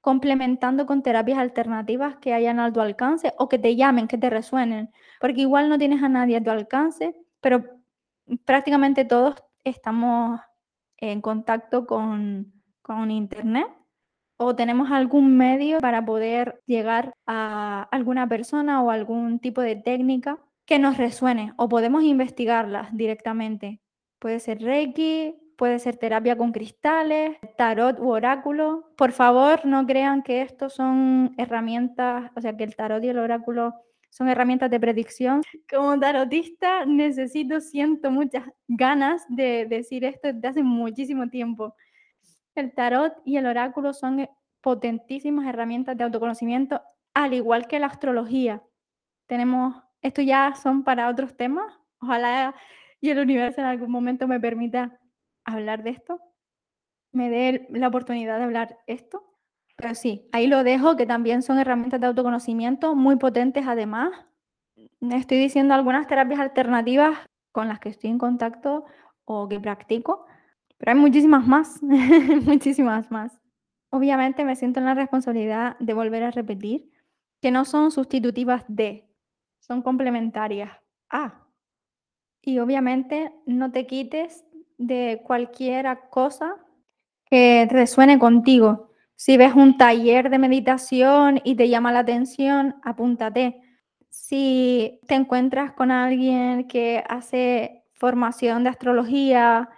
complementando 0.00 0.86
con 0.86 1.04
terapias 1.04 1.38
alternativas 1.38 2.16
que 2.16 2.34
hayan 2.34 2.58
a 2.58 2.72
tu 2.72 2.80
alcance 2.80 3.32
o 3.38 3.48
que 3.48 3.60
te 3.60 3.76
llamen, 3.76 4.08
que 4.08 4.18
te 4.18 4.28
resuenen, 4.28 4.90
porque 5.20 5.42
igual 5.42 5.68
no 5.68 5.78
tienes 5.78 6.02
a 6.02 6.08
nadie 6.08 6.38
a 6.38 6.42
tu 6.42 6.50
alcance, 6.50 7.14
pero 7.40 7.64
prácticamente 8.44 9.04
todos 9.04 9.36
estamos 9.62 10.40
en 10.96 11.20
contacto 11.20 11.86
con, 11.86 12.52
con 12.82 13.12
Internet 13.12 13.68
o 14.36 14.56
tenemos 14.56 14.90
algún 14.90 15.36
medio 15.36 15.78
para 15.78 16.04
poder 16.04 16.60
llegar 16.66 17.14
a 17.24 17.88
alguna 17.92 18.28
persona 18.28 18.82
o 18.82 18.90
algún 18.90 19.38
tipo 19.38 19.60
de 19.60 19.76
técnica 19.76 20.40
que 20.64 20.80
nos 20.80 20.96
resuene 20.96 21.52
o 21.56 21.68
podemos 21.68 22.02
investigarlas 22.02 22.88
directamente. 22.92 23.80
Puede 24.18 24.40
ser 24.40 24.62
Reiki, 24.62 25.34
puede 25.56 25.78
ser 25.78 25.96
terapia 25.96 26.36
con 26.36 26.52
cristales, 26.52 27.36
tarot 27.56 27.98
u 27.98 28.10
oráculo. 28.10 28.92
Por 28.96 29.12
favor, 29.12 29.64
no 29.66 29.86
crean 29.86 30.22
que 30.22 30.42
estos 30.42 30.74
son 30.74 31.34
herramientas, 31.38 32.30
o 32.36 32.40
sea, 32.40 32.56
que 32.56 32.64
el 32.64 32.76
tarot 32.76 33.02
y 33.04 33.08
el 33.08 33.18
oráculo 33.18 33.74
son 34.10 34.28
herramientas 34.28 34.70
de 34.70 34.80
predicción. 34.80 35.42
Como 35.70 35.98
tarotista 35.98 36.86
necesito, 36.86 37.60
siento 37.60 38.10
muchas 38.10 38.44
ganas 38.66 39.24
de 39.28 39.66
decir 39.68 40.04
esto 40.04 40.32
desde 40.32 40.48
hace 40.48 40.62
muchísimo 40.62 41.28
tiempo. 41.28 41.74
El 42.54 42.72
tarot 42.72 43.12
y 43.24 43.36
el 43.36 43.46
oráculo 43.46 43.92
son 43.92 44.26
potentísimas 44.62 45.46
herramientas 45.46 45.96
de 45.96 46.04
autoconocimiento, 46.04 46.80
al 47.12 47.34
igual 47.34 47.66
que 47.66 47.78
la 47.78 47.86
astrología. 47.88 48.62
Tenemos, 49.26 49.76
esto 50.00 50.22
ya 50.22 50.54
son 50.54 50.82
para 50.82 51.08
otros 51.08 51.36
temas. 51.36 51.78
Ojalá 52.00 52.54
y 53.00 53.10
el 53.10 53.18
universo 53.18 53.60
en 53.60 53.66
algún 53.66 53.90
momento 53.90 54.26
me 54.28 54.40
permita 54.40 54.98
hablar 55.44 55.82
de 55.82 55.90
esto, 55.90 56.20
me 57.12 57.30
dé 57.30 57.66
la 57.70 57.88
oportunidad 57.88 58.38
de 58.38 58.44
hablar 58.44 58.78
esto. 58.86 59.24
Pero 59.76 59.94
sí, 59.94 60.28
ahí 60.32 60.46
lo 60.46 60.64
dejo, 60.64 60.96
que 60.96 61.06
también 61.06 61.42
son 61.42 61.58
herramientas 61.58 62.00
de 62.00 62.06
autoconocimiento 62.06 62.94
muy 62.94 63.16
potentes 63.16 63.66
además. 63.66 64.10
Estoy 65.00 65.38
diciendo 65.38 65.74
algunas 65.74 66.06
terapias 66.06 66.40
alternativas 66.40 67.18
con 67.52 67.68
las 67.68 67.78
que 67.78 67.90
estoy 67.90 68.10
en 68.10 68.18
contacto 68.18 68.84
o 69.24 69.48
que 69.48 69.60
practico, 69.60 70.26
pero 70.78 70.92
hay 70.92 70.98
muchísimas 70.98 71.46
más, 71.46 71.82
muchísimas 72.44 73.10
más. 73.10 73.38
Obviamente 73.90 74.44
me 74.44 74.56
siento 74.56 74.80
en 74.80 74.86
la 74.86 74.94
responsabilidad 74.94 75.78
de 75.78 75.94
volver 75.94 76.22
a 76.22 76.30
repetir 76.30 76.90
que 77.40 77.50
no 77.50 77.64
son 77.64 77.90
sustitutivas 77.90 78.64
de, 78.68 79.08
son 79.60 79.82
complementarias 79.82 80.70
a. 81.10 81.45
Y 82.46 82.60
obviamente 82.60 83.32
no 83.44 83.72
te 83.72 83.88
quites 83.88 84.44
de 84.78 85.20
cualquier 85.24 85.98
cosa 86.10 86.54
que 87.28 87.66
resuene 87.68 88.20
contigo. 88.20 88.92
Si 89.16 89.36
ves 89.36 89.54
un 89.54 89.76
taller 89.76 90.30
de 90.30 90.38
meditación 90.38 91.40
y 91.42 91.56
te 91.56 91.68
llama 91.68 91.90
la 91.90 91.98
atención, 92.00 92.76
apúntate. 92.84 93.60
Si 94.10 95.00
te 95.08 95.16
encuentras 95.16 95.72
con 95.72 95.90
alguien 95.90 96.68
que 96.68 97.02
hace 97.08 97.82
formación 97.94 98.62
de 98.62 98.70
astrología, 98.70 99.68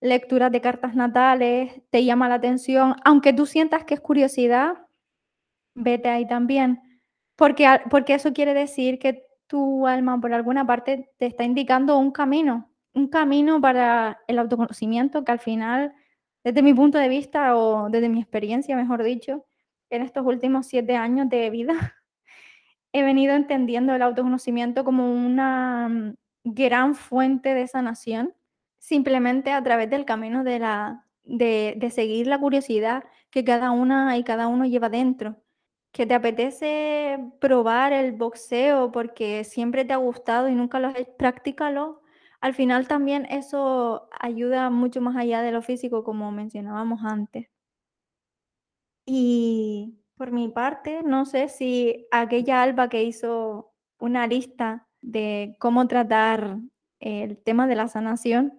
lecturas 0.00 0.50
de 0.50 0.60
cartas 0.60 0.96
natales, 0.96 1.80
te 1.90 2.04
llama 2.04 2.28
la 2.28 2.34
atención, 2.36 2.96
aunque 3.04 3.34
tú 3.34 3.46
sientas 3.46 3.84
que 3.84 3.94
es 3.94 4.00
curiosidad, 4.00 4.74
vete 5.74 6.08
ahí 6.08 6.26
también, 6.26 6.80
porque, 7.36 7.68
porque 7.88 8.14
eso 8.14 8.32
quiere 8.32 8.52
decir 8.52 8.98
que 8.98 9.25
tu 9.46 9.86
alma 9.86 10.20
por 10.20 10.32
alguna 10.32 10.66
parte 10.66 11.10
te 11.18 11.26
está 11.26 11.44
indicando 11.44 11.98
un 11.98 12.10
camino, 12.10 12.70
un 12.94 13.08
camino 13.08 13.60
para 13.60 14.20
el 14.26 14.38
autoconocimiento 14.38 15.24
que 15.24 15.32
al 15.32 15.38
final, 15.38 15.94
desde 16.44 16.62
mi 16.62 16.74
punto 16.74 16.98
de 16.98 17.08
vista 17.08 17.56
o 17.56 17.88
desde 17.90 18.08
mi 18.08 18.20
experiencia, 18.20 18.76
mejor 18.76 19.02
dicho, 19.02 19.46
en 19.90 20.02
estos 20.02 20.26
últimos 20.26 20.66
siete 20.66 20.96
años 20.96 21.28
de 21.28 21.50
vida, 21.50 21.74
he 22.92 23.02
venido 23.02 23.34
entendiendo 23.34 23.94
el 23.94 24.02
autoconocimiento 24.02 24.84
como 24.84 25.12
una 25.12 25.88
mm, 25.88 26.14
gran 26.44 26.94
fuente 26.94 27.54
de 27.54 27.66
sanación, 27.66 28.34
simplemente 28.78 29.52
a 29.52 29.62
través 29.62 29.90
del 29.90 30.04
camino 30.04 30.44
de, 30.44 30.58
la, 30.58 31.06
de, 31.24 31.74
de 31.76 31.90
seguir 31.90 32.26
la 32.26 32.38
curiosidad 32.38 33.04
que 33.30 33.44
cada 33.44 33.70
una 33.70 34.16
y 34.16 34.24
cada 34.24 34.48
uno 34.48 34.64
lleva 34.64 34.88
dentro 34.88 35.36
que 35.96 36.04
te 36.04 36.12
apetece 36.12 37.18
probar 37.40 37.94
el 37.94 38.12
boxeo 38.12 38.92
porque 38.92 39.44
siempre 39.44 39.86
te 39.86 39.94
ha 39.94 39.96
gustado 39.96 40.46
y 40.50 40.54
nunca 40.54 40.78
lo 40.78 40.88
has 40.88 40.96
hecho, 40.96 41.16
practícalo. 41.16 42.02
Al 42.42 42.52
final 42.52 42.86
también 42.86 43.24
eso 43.30 44.06
ayuda 44.20 44.68
mucho 44.68 45.00
más 45.00 45.16
allá 45.16 45.40
de 45.40 45.52
lo 45.52 45.62
físico, 45.62 46.04
como 46.04 46.30
mencionábamos 46.32 47.00
antes. 47.02 47.48
Y 49.06 49.98
por 50.18 50.32
mi 50.32 50.48
parte, 50.48 51.02
no 51.02 51.24
sé 51.24 51.48
si 51.48 52.06
aquella 52.10 52.62
Alba 52.62 52.90
que 52.90 53.02
hizo 53.02 53.72
una 53.98 54.26
lista 54.26 54.86
de 55.00 55.56
cómo 55.58 55.88
tratar 55.88 56.58
el 57.00 57.38
tema 57.38 57.66
de 57.66 57.74
la 57.74 57.88
sanación 57.88 58.52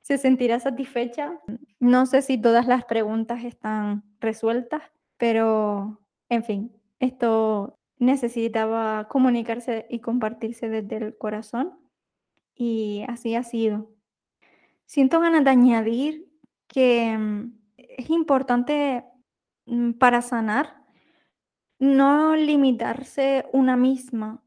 se 0.00 0.16
sentirá 0.16 0.58
satisfecha. 0.58 1.38
No 1.80 2.06
sé 2.06 2.22
si 2.22 2.40
todas 2.40 2.66
las 2.66 2.86
preguntas 2.86 3.44
están 3.44 4.04
resueltas, 4.20 4.82
pero 5.18 6.00
en 6.30 6.44
fin, 6.44 6.77
esto 7.00 7.78
necesitaba 7.98 9.08
comunicarse 9.08 9.86
y 9.90 10.00
compartirse 10.00 10.68
desde 10.68 10.96
el 10.96 11.16
corazón 11.16 11.78
y 12.54 13.04
así 13.08 13.34
ha 13.34 13.42
sido. 13.42 13.90
Siento 14.86 15.20
ganas 15.20 15.44
de 15.44 15.50
añadir 15.50 16.28
que 16.66 17.16
mm, 17.16 17.52
es 17.76 18.10
importante 18.10 19.04
mm, 19.66 19.92
para 19.92 20.22
sanar 20.22 20.84
no 21.78 22.34
limitarse 22.36 23.46
una 23.52 23.76
misma. 23.76 24.42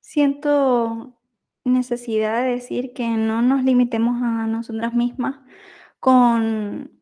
Siento 0.00 1.20
necesidad 1.64 2.42
de 2.42 2.50
decir 2.50 2.92
que 2.94 3.08
no 3.08 3.42
nos 3.42 3.64
limitemos 3.64 4.22
a 4.22 4.46
nosotras 4.46 4.94
mismas 4.94 5.40
con 6.00 7.00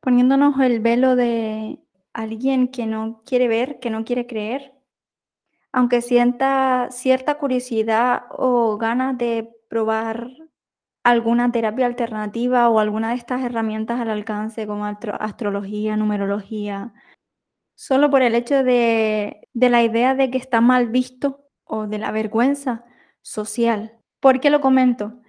poniéndonos 0.00 0.58
el 0.60 0.80
velo 0.80 1.16
de 1.16 1.83
alguien 2.14 2.68
que 2.68 2.86
no 2.86 3.22
quiere 3.26 3.48
ver, 3.48 3.80
que 3.80 3.90
no 3.90 4.04
quiere 4.04 4.26
creer, 4.26 4.72
aunque 5.72 6.00
sienta 6.00 6.88
cierta 6.90 7.36
curiosidad 7.36 8.22
o 8.30 8.78
ganas 8.78 9.18
de 9.18 9.50
probar 9.68 10.30
alguna 11.02 11.52
terapia 11.52 11.86
alternativa 11.86 12.70
o 12.70 12.78
alguna 12.78 13.10
de 13.10 13.16
estas 13.16 13.42
herramientas 13.42 14.00
al 14.00 14.08
alcance 14.08 14.66
como 14.66 14.86
astrología, 14.86 15.96
numerología, 15.96 16.94
solo 17.74 18.08
por 18.08 18.22
el 18.22 18.34
hecho 18.34 18.64
de, 18.64 19.48
de 19.52 19.68
la 19.68 19.82
idea 19.82 20.14
de 20.14 20.30
que 20.30 20.38
está 20.38 20.60
mal 20.60 20.88
visto 20.88 21.44
o 21.64 21.86
de 21.86 21.98
la 21.98 22.12
vergüenza 22.12 22.84
social. 23.20 23.98
¿Por 24.20 24.40
qué 24.40 24.50
lo 24.50 24.60
comento? 24.60 25.20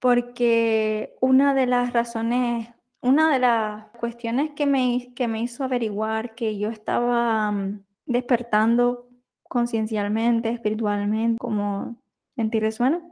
Porque 0.00 1.14
una 1.20 1.54
de 1.54 1.66
las 1.66 1.92
razones 1.92 2.73
una 3.04 3.30
de 3.34 3.38
las 3.38 3.86
cuestiones 4.00 4.52
que 4.56 4.64
me, 4.64 5.12
que 5.14 5.28
me 5.28 5.42
hizo 5.42 5.62
averiguar 5.62 6.34
que 6.34 6.58
yo 6.58 6.70
estaba 6.70 7.50
mm, 7.52 7.84
despertando 8.06 9.08
conciencialmente, 9.42 10.48
espiritualmente, 10.48 11.38
como 11.38 11.96
en 12.36 12.50
ti 12.50 12.60
resuena, 12.60 13.02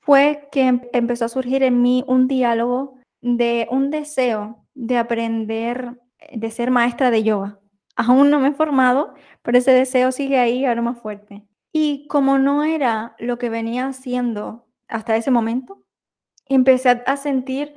fue 0.00 0.48
que 0.50 0.62
em, 0.62 0.80
empezó 0.94 1.26
a 1.26 1.28
surgir 1.28 1.62
en 1.62 1.82
mí 1.82 2.02
un 2.08 2.28
diálogo 2.28 2.98
de 3.20 3.68
un 3.70 3.90
deseo 3.90 4.64
de 4.74 4.96
aprender, 4.96 6.00
eh, 6.18 6.38
de 6.38 6.50
ser 6.50 6.70
maestra 6.70 7.10
de 7.10 7.22
yoga. 7.22 7.60
Aún 7.94 8.30
no 8.30 8.40
me 8.40 8.48
he 8.48 8.52
formado, 8.54 9.12
pero 9.42 9.58
ese 9.58 9.72
deseo 9.72 10.12
sigue 10.12 10.38
ahí 10.38 10.64
ahora 10.64 10.80
más 10.80 10.98
fuerte. 10.98 11.44
Y 11.72 12.06
como 12.08 12.38
no 12.38 12.64
era 12.64 13.14
lo 13.18 13.36
que 13.36 13.50
venía 13.50 13.86
haciendo 13.86 14.66
hasta 14.88 15.14
ese 15.14 15.30
momento, 15.30 15.82
empecé 16.48 17.02
a 17.04 17.16
sentir 17.18 17.74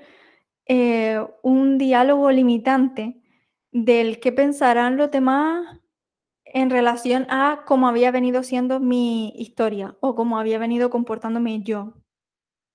eh, 0.69 1.19
un 1.41 1.79
diálogo 1.79 2.29
limitante 2.29 3.19
del 3.71 4.19
qué 4.19 4.31
pensarán 4.31 4.97
los 4.97 5.09
demás 5.09 5.79
en 6.45 6.69
relación 6.69 7.25
a 7.29 7.63
cómo 7.65 7.87
había 7.87 8.11
venido 8.11 8.43
siendo 8.43 8.79
mi 8.79 9.29
historia 9.35 9.97
o 9.99 10.13
cómo 10.13 10.37
había 10.37 10.59
venido 10.59 10.91
comportándome 10.91 11.63
yo. 11.63 11.95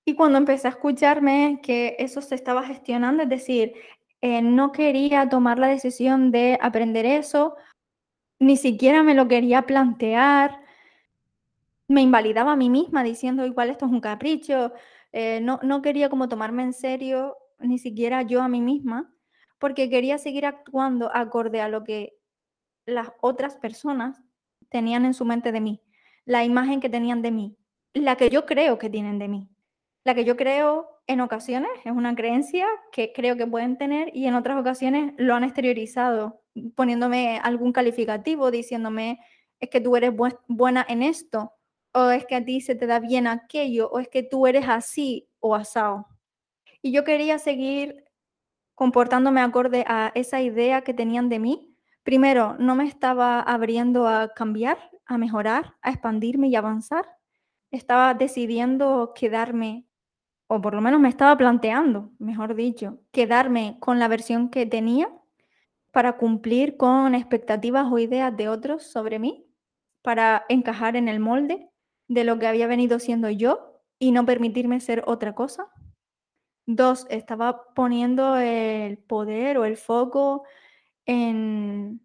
Y 0.03 0.15
cuando 0.15 0.37
empecé 0.37 0.67
a 0.67 0.71
escucharme 0.71 1.61
que 1.63 1.95
eso 1.97 2.21
se 2.21 2.35
estaba 2.35 2.63
gestionando, 2.63 3.23
es 3.23 3.29
decir, 3.29 3.73
eh, 4.19 4.41
no 4.41 4.73
quería 4.73 5.29
tomar 5.29 5.57
la 5.57 5.67
decisión 5.67 6.31
de 6.31 6.59
aprender 6.61 7.05
eso, 7.05 7.55
ni 8.39 8.57
siquiera 8.57 9.03
me 9.03 9.15
lo 9.15 9.29
quería 9.29 9.61
plantear, 9.61 10.59
me 11.87 12.01
invalidaba 12.01 12.53
a 12.53 12.55
mí 12.57 12.69
misma 12.69 13.03
diciendo 13.03 13.45
igual 13.45 13.69
esto 13.69 13.85
es 13.85 13.91
un 13.93 14.01
capricho, 14.01 14.73
eh, 15.13 15.39
no, 15.41 15.61
no 15.63 15.81
quería 15.81 16.09
como 16.09 16.27
tomarme 16.27 16.63
en 16.63 16.73
serio 16.73 17.37
ni 17.59 17.79
siquiera 17.79 18.21
yo 18.21 18.41
a 18.41 18.47
mí 18.47 18.61
misma, 18.61 19.13
porque 19.59 19.89
quería 19.89 20.17
seguir 20.17 20.45
actuando 20.45 21.09
acorde 21.13 21.61
a 21.61 21.69
lo 21.69 21.83
que 21.83 22.17
las 22.85 23.11
otras 23.21 23.57
personas 23.57 24.21
tenían 24.69 25.05
en 25.05 25.13
su 25.13 25.25
mente 25.25 25.51
de 25.51 25.61
mí, 25.61 25.81
la 26.25 26.43
imagen 26.43 26.79
que 26.79 26.89
tenían 26.89 27.21
de 27.21 27.31
mí, 27.31 27.57
la 27.93 28.15
que 28.15 28.29
yo 28.29 28.45
creo 28.45 28.77
que 28.77 28.89
tienen 28.89 29.19
de 29.19 29.27
mí, 29.27 29.49
la 30.03 30.13
que 30.13 30.25
yo 30.25 30.35
creo 30.35 30.87
en 31.07 31.21
ocasiones 31.21 31.69
es 31.83 31.91
una 31.91 32.15
creencia 32.15 32.67
que 32.91 33.13
creo 33.13 33.37
que 33.37 33.47
pueden 33.47 33.77
tener 33.77 34.15
y 34.15 34.25
en 34.25 34.35
otras 34.35 34.59
ocasiones 34.59 35.13
lo 35.17 35.35
han 35.35 35.43
exteriorizado 35.43 36.41
poniéndome 36.75 37.39
algún 37.43 37.71
calificativo, 37.73 38.51
diciéndome 38.51 39.19
es 39.59 39.69
que 39.69 39.81
tú 39.81 39.95
eres 39.95 40.11
buena 40.47 40.85
en 40.87 41.03
esto, 41.03 41.53
o 41.93 42.09
es 42.09 42.25
que 42.25 42.35
a 42.35 42.45
ti 42.45 42.61
se 42.61 42.75
te 42.75 42.87
da 42.87 42.99
bien 42.99 43.25
aquello, 43.27 43.89
o 43.89 43.99
es 43.99 44.09
que 44.09 44.23
tú 44.23 44.47
eres 44.47 44.67
así 44.67 45.27
o 45.39 45.55
asado. 45.55 46.07
Y 46.85 46.91
yo 46.91 47.03
quería 47.03 47.39
seguir 47.39 48.05
comportándome 48.75 49.41
acorde 49.41 49.85
a 49.87 50.11
esa 50.13 50.43
idea 50.43 50.83
que 50.83 50.93
tenían 50.93 51.29
de 51.29 51.39
mí. 51.39 51.75
Primero, 52.03 52.55
no 52.59 52.75
me 52.75 52.85
estaba 52.85 53.41
abriendo 53.41 54.07
a 54.07 54.31
cambiar, 54.35 54.77
a 55.07 55.17
mejorar, 55.17 55.73
a 55.81 55.89
expandirme 55.89 56.47
y 56.47 56.55
avanzar. 56.55 57.07
Estaba 57.71 58.13
decidiendo 58.13 59.13
quedarme, 59.15 59.87
o 60.45 60.61
por 60.61 60.75
lo 60.75 60.81
menos 60.81 60.99
me 60.99 61.09
estaba 61.09 61.35
planteando, 61.35 62.11
mejor 62.19 62.53
dicho, 62.53 62.99
quedarme 63.11 63.77
con 63.79 63.97
la 63.97 64.07
versión 64.07 64.51
que 64.51 64.67
tenía 64.67 65.09
para 65.91 66.17
cumplir 66.17 66.77
con 66.77 67.15
expectativas 67.15 67.91
o 67.91 67.97
ideas 67.97 68.37
de 68.37 68.47
otros 68.47 68.83
sobre 68.83 69.17
mí, 69.17 69.47
para 70.03 70.45
encajar 70.49 70.95
en 70.97 71.07
el 71.07 71.19
molde 71.19 71.67
de 72.07 72.23
lo 72.25 72.37
que 72.37 72.45
había 72.45 72.67
venido 72.67 72.99
siendo 72.99 73.31
yo 73.31 73.81
y 73.97 74.11
no 74.11 74.23
permitirme 74.23 74.79
ser 74.81 75.03
otra 75.07 75.33
cosa. 75.33 75.71
Dos, 76.67 77.05
estaba 77.09 77.73
poniendo 77.75 78.37
el 78.37 78.97
poder 78.97 79.57
o 79.59 79.65
el 79.65 79.77
foco 79.77 80.43
en, 81.05 82.01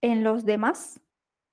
en 0.00 0.24
los 0.24 0.44
demás, 0.46 1.00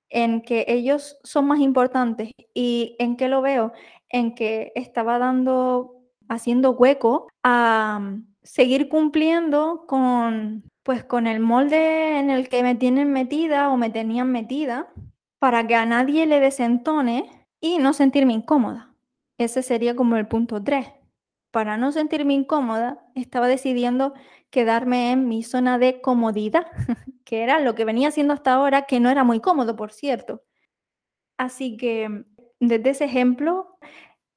en 0.08 0.40
que 0.40 0.64
ellos 0.68 1.18
son 1.24 1.46
más 1.46 1.60
importantes. 1.60 2.32
¿Y 2.54 2.96
en 2.98 3.16
qué 3.16 3.28
lo 3.28 3.42
veo? 3.42 3.72
En 4.08 4.34
que 4.34 4.72
estaba 4.74 5.18
dando, 5.18 6.02
haciendo 6.28 6.70
hueco 6.70 7.28
a 7.44 8.16
seguir 8.42 8.88
cumpliendo 8.88 9.84
con, 9.86 10.64
pues, 10.82 11.04
con 11.04 11.26
el 11.26 11.40
molde 11.40 12.18
en 12.18 12.30
el 12.30 12.48
que 12.48 12.62
me 12.62 12.74
tienen 12.74 13.12
metida 13.12 13.68
o 13.70 13.76
me 13.76 13.90
tenían 13.90 14.32
metida 14.32 14.90
para 15.38 15.66
que 15.66 15.74
a 15.74 15.84
nadie 15.84 16.26
le 16.26 16.40
desentone 16.40 17.46
y 17.60 17.78
no 17.78 17.92
sentirme 17.92 18.32
incómoda. 18.32 18.94
Ese 19.36 19.62
sería 19.62 19.94
como 19.94 20.16
el 20.16 20.26
punto 20.26 20.62
3 20.62 20.97
para 21.58 21.76
no 21.76 21.90
sentirme 21.90 22.34
incómoda, 22.34 23.04
estaba 23.16 23.48
decidiendo 23.48 24.14
quedarme 24.48 25.10
en 25.10 25.26
mi 25.26 25.42
zona 25.42 25.76
de 25.76 26.00
comodidad, 26.00 26.68
que 27.24 27.42
era 27.42 27.58
lo 27.58 27.74
que 27.74 27.84
venía 27.84 28.06
haciendo 28.06 28.32
hasta 28.32 28.52
ahora, 28.52 28.82
que 28.82 29.00
no 29.00 29.10
era 29.10 29.24
muy 29.24 29.40
cómodo, 29.40 29.74
por 29.74 29.90
cierto. 29.90 30.44
Así 31.36 31.76
que 31.76 32.26
desde 32.60 32.90
ese 32.90 33.06
ejemplo 33.06 33.76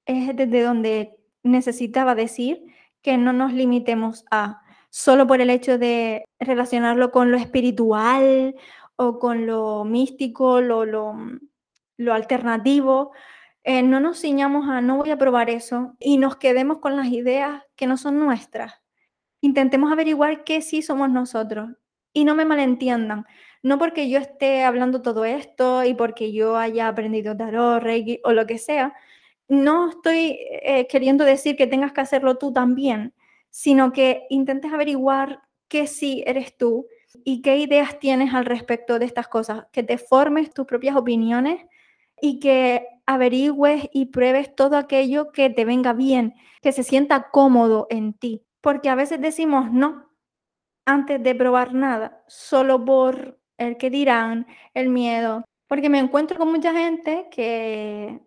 es 0.07 0.35
desde 0.35 0.63
donde 0.63 1.19
necesitaba 1.43 2.15
decir 2.15 2.65
que 3.03 3.19
no 3.19 3.33
nos 3.33 3.53
limitemos 3.53 4.25
a 4.31 4.63
solo 4.89 5.27
por 5.27 5.41
el 5.41 5.51
hecho 5.51 5.77
de 5.77 6.25
relacionarlo 6.39 7.11
con 7.11 7.29
lo 7.29 7.37
espiritual 7.37 8.55
o 8.95 9.19
con 9.19 9.45
lo 9.45 9.83
místico, 9.83 10.59
lo, 10.59 10.85
lo, 10.85 11.15
lo 11.97 12.13
alternativo. 12.15 13.11
Eh, 13.63 13.83
no 13.83 13.99
nos 13.99 14.19
ciñamos 14.19 14.67
a 14.69 14.81
no 14.81 14.97
voy 14.97 15.11
a 15.11 15.17
probar 15.17 15.49
eso 15.49 15.95
y 15.99 16.17
nos 16.17 16.37
quedemos 16.37 16.79
con 16.79 16.95
las 16.95 17.07
ideas 17.07 17.63
que 17.75 17.87
no 17.87 17.97
son 17.97 18.19
nuestras. 18.19 18.73
Intentemos 19.41 19.91
averiguar 19.91 20.43
qué 20.43 20.61
sí 20.61 20.81
somos 20.81 21.09
nosotros 21.09 21.69
y 22.13 22.25
no 22.25 22.35
me 22.35 22.45
malentiendan. 22.45 23.25
No 23.63 23.77
porque 23.77 24.09
yo 24.09 24.19
esté 24.19 24.63
hablando 24.63 25.01
todo 25.01 25.25
esto 25.25 25.83
y 25.83 25.93
porque 25.93 26.31
yo 26.33 26.57
haya 26.57 26.87
aprendido 26.87 27.37
tarot, 27.37 27.81
reiki 27.83 28.19
o 28.23 28.33
lo 28.33 28.47
que 28.47 28.57
sea, 28.57 28.93
no 29.47 29.89
estoy 29.89 30.37
eh, 30.63 30.87
queriendo 30.87 31.25
decir 31.25 31.55
que 31.55 31.67
tengas 31.67 31.93
que 31.93 32.01
hacerlo 32.01 32.37
tú 32.37 32.53
también, 32.53 33.13
sino 33.49 33.91
que 33.91 34.25
intentes 34.29 34.73
averiguar 34.73 35.41
qué 35.67 35.87
sí 35.87 36.23
eres 36.25 36.57
tú 36.57 36.87
y 37.23 37.41
qué 37.41 37.57
ideas 37.57 37.99
tienes 37.99 38.33
al 38.33 38.45
respecto 38.45 38.97
de 38.97 39.05
estas 39.05 39.27
cosas, 39.27 39.65
que 39.71 39.83
te 39.83 39.97
formes 39.97 40.53
tus 40.53 40.65
propias 40.65 40.95
opiniones 40.95 41.61
y 42.21 42.39
que 42.39 42.87
averigües 43.13 43.89
y 43.93 44.07
pruebes 44.07 44.55
todo 44.55 44.77
aquello 44.77 45.31
que 45.31 45.49
te 45.49 45.65
venga 45.65 45.93
bien, 45.93 46.33
que 46.61 46.71
se 46.71 46.83
sienta 46.83 47.29
cómodo 47.31 47.87
en 47.89 48.13
ti, 48.13 48.43
porque 48.61 48.89
a 48.89 48.95
veces 48.95 49.21
decimos 49.21 49.71
no 49.71 50.09
antes 50.85 51.21
de 51.21 51.35
probar 51.35 51.73
nada, 51.73 52.23
solo 52.27 52.83
por 52.83 53.39
el 53.57 53.77
que 53.77 53.89
dirán, 53.89 54.47
el 54.73 54.89
miedo, 54.89 55.45
porque 55.67 55.89
me 55.89 55.99
encuentro 55.99 56.37
con 56.37 56.51
mucha 56.51 56.73
gente 56.73 57.27
que 57.31 58.19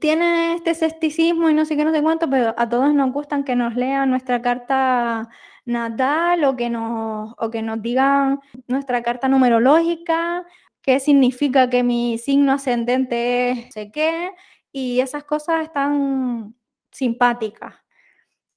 tiene 0.00 0.54
este 0.54 0.70
escepticismo 0.70 1.48
y 1.48 1.54
no 1.54 1.64
sé 1.64 1.76
qué, 1.76 1.84
no 1.84 1.92
sé 1.92 2.02
cuánto, 2.02 2.28
pero 2.28 2.54
a 2.56 2.68
todos 2.68 2.92
nos 2.92 3.12
gustan 3.12 3.44
que 3.44 3.56
nos 3.56 3.74
lean 3.76 4.10
nuestra 4.10 4.42
carta 4.42 5.28
natal 5.64 6.44
o 6.44 6.56
que 6.56 6.68
nos, 6.70 7.34
o 7.38 7.50
que 7.50 7.62
nos 7.62 7.80
digan 7.80 8.40
nuestra 8.66 9.02
carta 9.02 9.28
numerológica, 9.28 10.44
qué 10.84 11.00
significa 11.00 11.70
que 11.70 11.82
mi 11.82 12.18
signo 12.18 12.52
ascendente 12.52 13.50
es 13.50 13.72
sé 13.72 13.90
qué, 13.90 14.32
y 14.70 15.00
esas 15.00 15.24
cosas 15.24 15.62
están 15.62 16.54
simpáticas. 16.92 17.74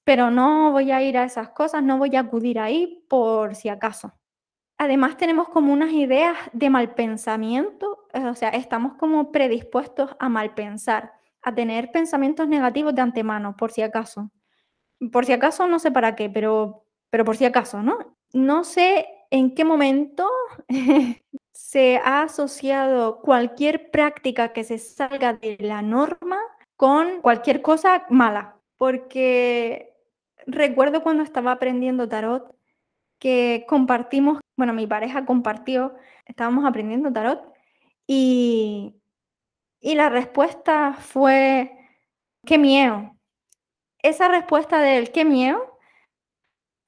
Pero 0.03 0.31
no 0.31 0.71
voy 0.71 0.91
a 0.91 1.01
ir 1.01 1.17
a 1.17 1.25
esas 1.25 1.49
cosas, 1.49 1.83
no 1.83 1.97
voy 1.97 2.15
a 2.15 2.21
acudir 2.21 2.59
ahí 2.59 3.05
por 3.09 3.55
si 3.55 3.69
acaso. 3.69 4.13
Además 4.77 5.17
tenemos 5.17 5.49
como 5.49 5.73
unas 5.73 5.91
ideas 5.93 6.37
de 6.53 6.69
mal 6.69 6.95
pensamiento, 6.95 8.07
o 8.13 8.35
sea, 8.35 8.49
estamos 8.49 8.95
como 8.95 9.31
predispuestos 9.31 10.11
a 10.19 10.29
mal 10.29 10.53
pensar, 10.53 11.13
a 11.41 11.55
tener 11.55 11.91
pensamientos 11.91 12.47
negativos 12.47 12.93
de 12.95 13.01
antemano, 13.01 13.55
por 13.57 13.71
si 13.71 13.81
acaso. 13.81 14.31
Por 15.11 15.25
si 15.25 15.33
acaso, 15.33 15.67
no 15.67 15.79
sé 15.79 15.91
para 15.91 16.15
qué, 16.15 16.29
pero, 16.29 16.85
pero 17.09 17.25
por 17.25 17.37
si 17.37 17.45
acaso, 17.45 17.83
¿no? 17.83 18.17
No 18.33 18.63
sé 18.65 19.07
en 19.31 19.55
qué 19.55 19.65
momento 19.65 20.29
se 21.57 21.97
ha 21.97 22.21
asociado 22.21 23.19
cualquier 23.19 23.89
práctica 23.89 24.53
que 24.53 24.63
se 24.63 24.77
salga 24.77 25.33
de 25.33 25.57
la 25.59 25.81
norma 25.81 26.37
con 26.75 27.19
cualquier 27.21 27.63
cosa 27.63 28.05
mala, 28.11 28.57
porque 28.77 29.91
recuerdo 30.45 31.01
cuando 31.01 31.23
estaba 31.23 31.51
aprendiendo 31.51 32.07
tarot 32.07 32.55
que 33.17 33.65
compartimos, 33.67 34.39
bueno, 34.55 34.71
mi 34.71 34.85
pareja 34.85 35.25
compartió, 35.25 35.95
estábamos 36.25 36.63
aprendiendo 36.63 37.11
tarot 37.11 37.41
y, 38.05 39.01
y 39.81 39.95
la 39.95 40.09
respuesta 40.09 40.93
fue, 40.93 41.75
qué 42.45 42.59
miedo. 42.59 43.17
Esa 44.03 44.27
respuesta 44.27 44.79
del 44.79 45.11
qué 45.11 45.25
miedo 45.25 45.79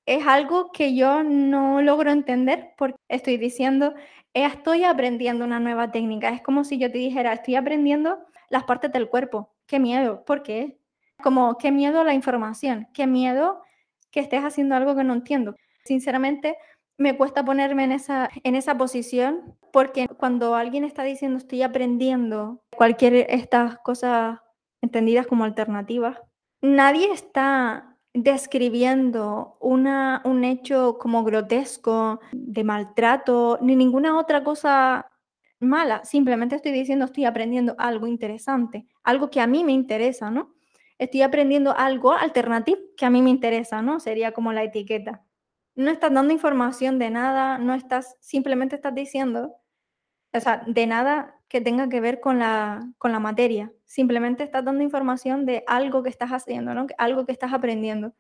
es 0.06 0.26
algo 0.28 0.72
que 0.72 0.96
yo 0.96 1.24
no 1.24 1.82
logro 1.82 2.12
entender 2.12 2.74
porque 2.78 2.98
estoy 3.10 3.38
diciendo, 3.38 3.94
estoy 4.48 4.84
aprendiendo 4.84 5.46
una 5.46 5.60
nueva 5.60 5.92
técnica. 5.92 6.30
Es 6.30 6.42
como 6.42 6.64
si 6.64 6.78
yo 6.78 6.92
te 6.92 6.98
dijera, 6.98 7.34
estoy 7.34 7.56
aprendiendo 7.56 8.20
las 8.50 8.64
partes 8.64 8.92
del 8.92 9.10
cuerpo. 9.10 9.54
Qué 9.66 9.80
miedo. 9.80 10.24
¿Por 10.26 10.44
qué? 10.44 10.80
Como, 11.22 11.58
qué 11.58 11.72
miedo 11.72 12.02
a 12.02 12.04
la 12.04 12.14
información. 12.14 12.88
Qué 12.94 13.08
miedo 13.08 13.62
que 14.12 14.20
estés 14.20 14.44
haciendo 14.44 14.76
algo 14.76 14.96
que 14.96 15.04
no 15.04 15.14
entiendo. 15.14 15.56
Sinceramente, 15.84 16.58
me 16.98 17.16
cuesta 17.18 17.46
ponerme 17.46 17.86
en 17.86 17.94
esa, 17.94 18.30
en 18.44 18.56
esa 18.56 18.78
posición 18.78 19.56
porque 19.72 20.08
cuando 20.08 20.56
alguien 20.56 20.84
está 20.84 21.04
diciendo 21.04 21.38
estoy 21.38 21.62
aprendiendo 21.62 22.62
cualquier 22.76 23.26
estas 23.30 23.80
cosas 23.80 24.40
entendidas 24.82 25.28
como 25.28 25.46
alternativas, 25.46 26.18
nadie 26.62 27.12
está 27.12 27.89
describiendo 28.14 29.58
una, 29.60 30.22
un 30.26 30.44
hecho 30.44 30.98
como 31.00 31.24
grotesco, 31.24 32.20
de 32.32 32.64
maltrato, 32.64 33.60
ni 33.62 33.76
ninguna 33.76 34.18
otra 34.18 34.44
cosa 34.44 35.12
mala. 35.60 36.04
Simplemente 36.06 36.56
estoy 36.56 36.72
diciendo 36.72 37.06
estoy 37.06 37.26
aprendiendo 37.26 37.76
algo 37.78 38.08
interesante, 38.08 38.88
algo 39.04 39.30
que 39.30 39.42
a 39.42 39.48
mí 39.48 39.64
me 39.64 39.72
interesa, 39.74 40.32
¿no? 40.32 40.54
Estoy 40.98 41.22
aprendiendo 41.22 41.76
algo 41.78 42.14
alternativo 42.14 42.80
que 42.98 43.06
a 43.06 43.10
mí 43.10 43.22
me 43.22 43.30
interesa, 43.30 43.82
¿no? 43.82 44.00
Sería 44.00 44.32
como 44.34 44.54
la 44.54 44.64
etiqueta 44.64 45.24
no 45.80 45.92
estás 45.92 46.14
dando 46.14 46.34
información 46.34 47.00
de 47.00 47.10
nada, 47.10 47.58
no 47.58 47.74
estás, 47.74 48.18
simplemente 48.20 48.76
estás 48.76 48.94
diciendo, 48.94 49.56
o 50.34 50.40
sea, 50.40 50.62
de 50.68 50.86
nada 50.88 51.39
que 51.50 51.62
tenga 51.62 51.90
que 51.90 52.00
ver 52.00 52.20
con 52.20 52.40
la, 52.40 52.88
con 52.98 53.12
la 53.12 53.20
materia, 53.20 53.72
simplemente 53.86 54.44
estás 54.44 54.64
dando 54.64 54.84
información 54.84 55.46
de 55.46 55.64
algo 55.68 56.04
que 56.04 56.10
estás 56.10 56.30
haciendo, 56.30 56.74
¿no? 56.74 56.88
Algo 56.98 57.26
que 57.26 57.32
estás 57.32 57.52
aprendiendo. 57.52 58.14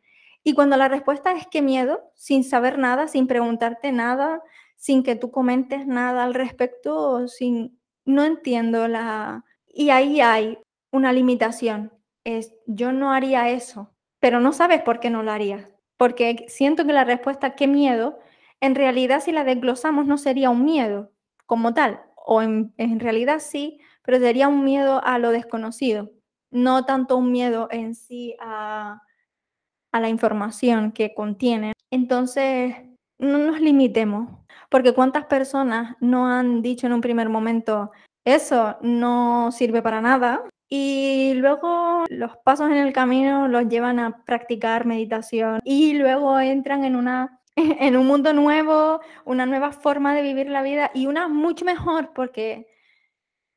Y 0.44 0.54
cuando 0.54 0.76
la 0.78 0.88
respuesta 0.88 1.32
es 1.34 1.48
que 1.48 1.62
miedo, 1.62 2.12
sin 2.16 2.44
saber 2.44 2.78
nada, 2.78 3.08
sin 3.08 3.28
preguntarte 3.28 3.92
nada, 3.92 4.42
sin 4.76 5.04
que 5.04 5.16
tú 5.16 5.32
comentes 5.32 5.86
nada 5.88 6.24
al 6.24 6.34
respecto, 6.34 7.28
sin, 7.28 7.80
no 8.06 8.24
entiendo 8.26 8.88
la... 8.88 9.46
Y 9.68 9.92
ahí 9.92 10.20
hay 10.20 10.58
una 10.92 11.14
limitación, 11.14 11.94
es 12.24 12.54
yo 12.66 12.92
no 12.92 13.14
haría 13.14 13.50
eso, 13.50 13.94
pero 14.20 14.40
no 14.40 14.52
sabes 14.52 14.82
por 14.82 15.00
qué 15.00 15.10
no 15.10 15.24
lo 15.24 15.32
harías 15.32 15.68
porque 16.00 16.46
siento 16.48 16.86
que 16.86 16.94
la 16.94 17.04
respuesta 17.04 17.56
qué 17.56 17.68
miedo, 17.68 18.20
en 18.62 18.74
realidad 18.74 19.20
si 19.20 19.34
la 19.34 19.44
desglosamos 19.44 20.06
no 20.06 20.18
sería 20.18 20.50
un 20.50 20.64
miedo 20.64 21.12
como 21.46 21.74
tal, 21.74 22.00
o 22.32 22.44
en, 22.44 23.00
realidad 23.00 23.40
sí, 23.40 23.80
pero 24.04 24.20
sería 24.20 24.48
un 24.48 24.64
miedo 24.64 25.04
a 25.04 25.18
lo 25.18 25.32
desconocido, 25.32 26.12
no 26.52 26.86
tanto 26.86 27.18
un 27.18 27.32
miedo 27.32 27.68
en 27.72 27.96
sí 27.96 28.36
a, 28.40 29.02
a 29.92 30.00
la 30.00 30.10
información 30.10 30.92
que 30.92 31.16
contiene. 31.16 31.74
Entonces, 31.90 32.76
no 33.18 33.40
nos 33.40 33.60
limitemos, 33.60 34.30
porque 34.70 34.94
cuántas 34.94 35.26
personas 35.26 35.96
no 36.02 36.28
han 36.28 36.62
dicho 36.62 36.86
en 36.86 36.94
un 36.94 37.02
primer 37.02 37.30
momento, 37.30 37.90
eso 38.24 38.78
no 38.82 39.52
sirve 39.52 39.82
para 39.82 40.00
nada, 40.00 40.44
y 40.70 41.34
luego 41.34 42.06
los 42.10 42.38
pasos 42.46 42.70
en 42.70 42.78
el 42.78 42.94
camino 42.94 43.48
los 43.48 43.68
llevan 43.70 43.98
a 43.98 44.24
practicar 44.24 44.86
meditación 44.86 45.62
y 45.64 45.96
luego 45.96 46.40
entran 46.40 46.84
en, 46.84 46.96
una, 46.96 47.39
en 47.80 47.98
un 47.98 48.08
mundo 48.08 48.34
nuevo, 48.34 49.02
una 49.26 49.46
nueva 49.46 49.72
forma 49.72 50.16
de 50.16 50.22
vivir 50.22 50.50
la 50.50 50.64
vida 50.64 50.92
y 50.94 51.08
una 51.08 51.28
mucho 51.28 51.66
mejor 51.66 52.12
porque 52.14 52.68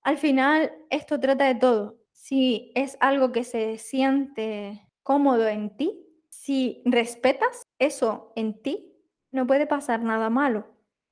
al 0.02 0.18
final 0.18 0.72
esto 0.90 1.20
trata 1.20 1.44
de 1.44 1.54
todo. 1.54 1.98
Si 2.10 2.72
es 2.74 2.96
algo 3.00 3.32
que 3.32 3.44
se 3.44 3.78
siente 3.78 4.88
cómodo 5.02 5.46
en 5.48 5.76
ti, 5.76 6.04
si 6.28 6.82
respetas 6.84 7.62
eso 7.78 8.32
en 8.36 8.60
ti, 8.62 8.92
no 9.30 9.46
puede 9.46 9.66
pasar 9.66 10.02
nada 10.02 10.30
malo. 10.30 10.66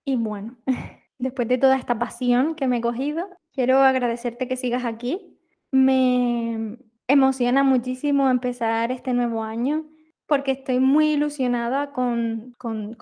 Y 0.05 0.17
bueno, 0.17 0.59
después 1.19 1.47
de 1.49 1.59
toda 1.59 1.77
esta 1.77 1.99
pasión 1.99 2.55
que 2.55 2.67
me 2.67 2.79
he 2.79 2.81
cogido, 2.81 3.29
quiero 3.53 3.79
agradecerte 3.79 4.49
que 4.49 4.57
sigas 4.57 4.85
aquí 4.85 5.37
me 5.71 6.79
emociona 7.07 7.63
muchísimo 7.63 8.29
empezar 8.29 8.91
este 8.91 9.13
nuevo 9.13 9.43
año 9.43 9.85
porque 10.31 10.53
estoy 10.53 10.79
muy 10.79 11.15
ilusionada 11.15 11.91
con, 11.93 12.55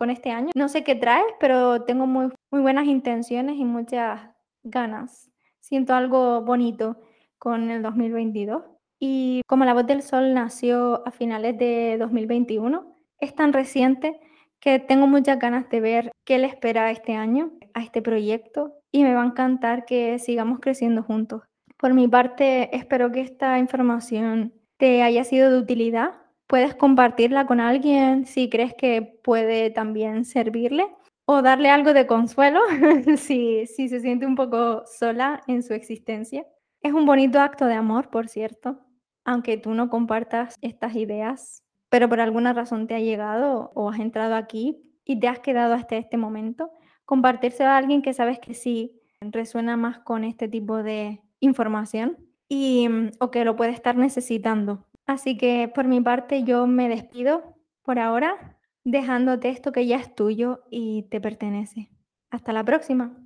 este 0.08 0.30
año. 0.30 0.50
No 0.54 0.70
sé 0.70 0.82
qué 0.82 0.94
trae, 0.94 1.22
pero 1.38 1.82
tengo 1.82 2.06
muy, 2.06 2.32
muy 2.50 2.62
buenas 2.62 2.86
intenciones 2.86 3.56
y 3.58 3.66
muchas 3.66 4.22
ganas. 4.62 5.30
Siento 5.60 5.92
algo 5.92 6.40
bonito 6.40 6.96
con 7.36 7.70
el 7.70 7.82
2022. 7.82 8.62
Y 8.98 9.42
como 9.46 9.66
La 9.66 9.74
Voz 9.74 9.86
del 9.86 10.00
Sol 10.00 10.32
nació 10.32 11.06
a 11.06 11.10
finales 11.10 11.58
de 11.58 11.98
2021, 11.98 12.96
es 13.20 13.34
tan 13.34 13.52
reciente 13.52 14.18
que 14.58 14.78
tengo 14.78 15.06
muchas 15.06 15.38
ganas 15.38 15.68
de 15.68 15.80
ver 15.80 16.12
qué 16.24 16.38
le 16.38 16.46
espera 16.46 16.90
este 16.90 17.14
año 17.14 17.52
a 17.74 17.82
este 17.82 18.00
proyecto 18.00 18.72
y 18.90 19.02
me 19.04 19.12
va 19.12 19.22
a 19.22 19.26
encantar 19.26 19.84
que 19.84 20.18
sigamos 20.18 20.60
creciendo 20.60 21.02
juntos. 21.02 21.42
Por 21.76 21.92
mi 21.92 22.08
parte, 22.08 22.74
espero 22.74 23.12
que 23.12 23.20
esta 23.20 23.58
información 23.58 24.54
te 24.78 25.02
haya 25.02 25.24
sido 25.24 25.50
de 25.50 25.58
utilidad 25.58 26.12
Puedes 26.48 26.74
compartirla 26.74 27.46
con 27.46 27.60
alguien 27.60 28.24
si 28.24 28.48
crees 28.48 28.74
que 28.74 29.02
puede 29.02 29.70
también 29.70 30.24
servirle 30.24 30.86
o 31.26 31.42
darle 31.42 31.68
algo 31.68 31.92
de 31.92 32.06
consuelo 32.06 32.60
si, 33.18 33.66
si 33.66 33.88
se 33.90 34.00
siente 34.00 34.24
un 34.24 34.34
poco 34.34 34.82
sola 34.86 35.42
en 35.46 35.62
su 35.62 35.74
existencia. 35.74 36.46
Es 36.80 36.94
un 36.94 37.04
bonito 37.04 37.38
acto 37.38 37.66
de 37.66 37.74
amor, 37.74 38.08
por 38.08 38.28
cierto, 38.28 38.80
aunque 39.26 39.58
tú 39.58 39.74
no 39.74 39.90
compartas 39.90 40.54
estas 40.62 40.96
ideas, 40.96 41.62
pero 41.90 42.08
por 42.08 42.18
alguna 42.18 42.54
razón 42.54 42.86
te 42.86 42.94
ha 42.94 43.00
llegado 43.00 43.70
o 43.74 43.90
has 43.90 44.00
entrado 44.00 44.34
aquí 44.34 44.82
y 45.04 45.20
te 45.20 45.28
has 45.28 45.40
quedado 45.40 45.74
hasta 45.74 45.96
este 45.96 46.16
momento, 46.16 46.70
compartirse 47.04 47.62
a 47.62 47.76
alguien 47.76 48.00
que 48.00 48.14
sabes 48.14 48.38
que 48.38 48.54
sí 48.54 48.98
resuena 49.20 49.76
más 49.76 49.98
con 49.98 50.24
este 50.24 50.48
tipo 50.48 50.82
de 50.82 51.20
información 51.40 52.16
y, 52.48 52.88
o 53.20 53.30
que 53.30 53.44
lo 53.44 53.54
puede 53.54 53.72
estar 53.72 53.96
necesitando. 53.96 54.87
Así 55.08 55.38
que 55.38 55.72
por 55.74 55.86
mi 55.86 56.02
parte 56.02 56.44
yo 56.44 56.66
me 56.66 56.88
despido 56.88 57.56
por 57.82 57.98
ahora, 57.98 58.58
dejándote 58.84 59.48
esto 59.48 59.72
que 59.72 59.86
ya 59.86 59.96
es 59.96 60.14
tuyo 60.14 60.60
y 60.70 61.04
te 61.04 61.18
pertenece. 61.18 61.88
Hasta 62.30 62.52
la 62.52 62.62
próxima. 62.62 63.16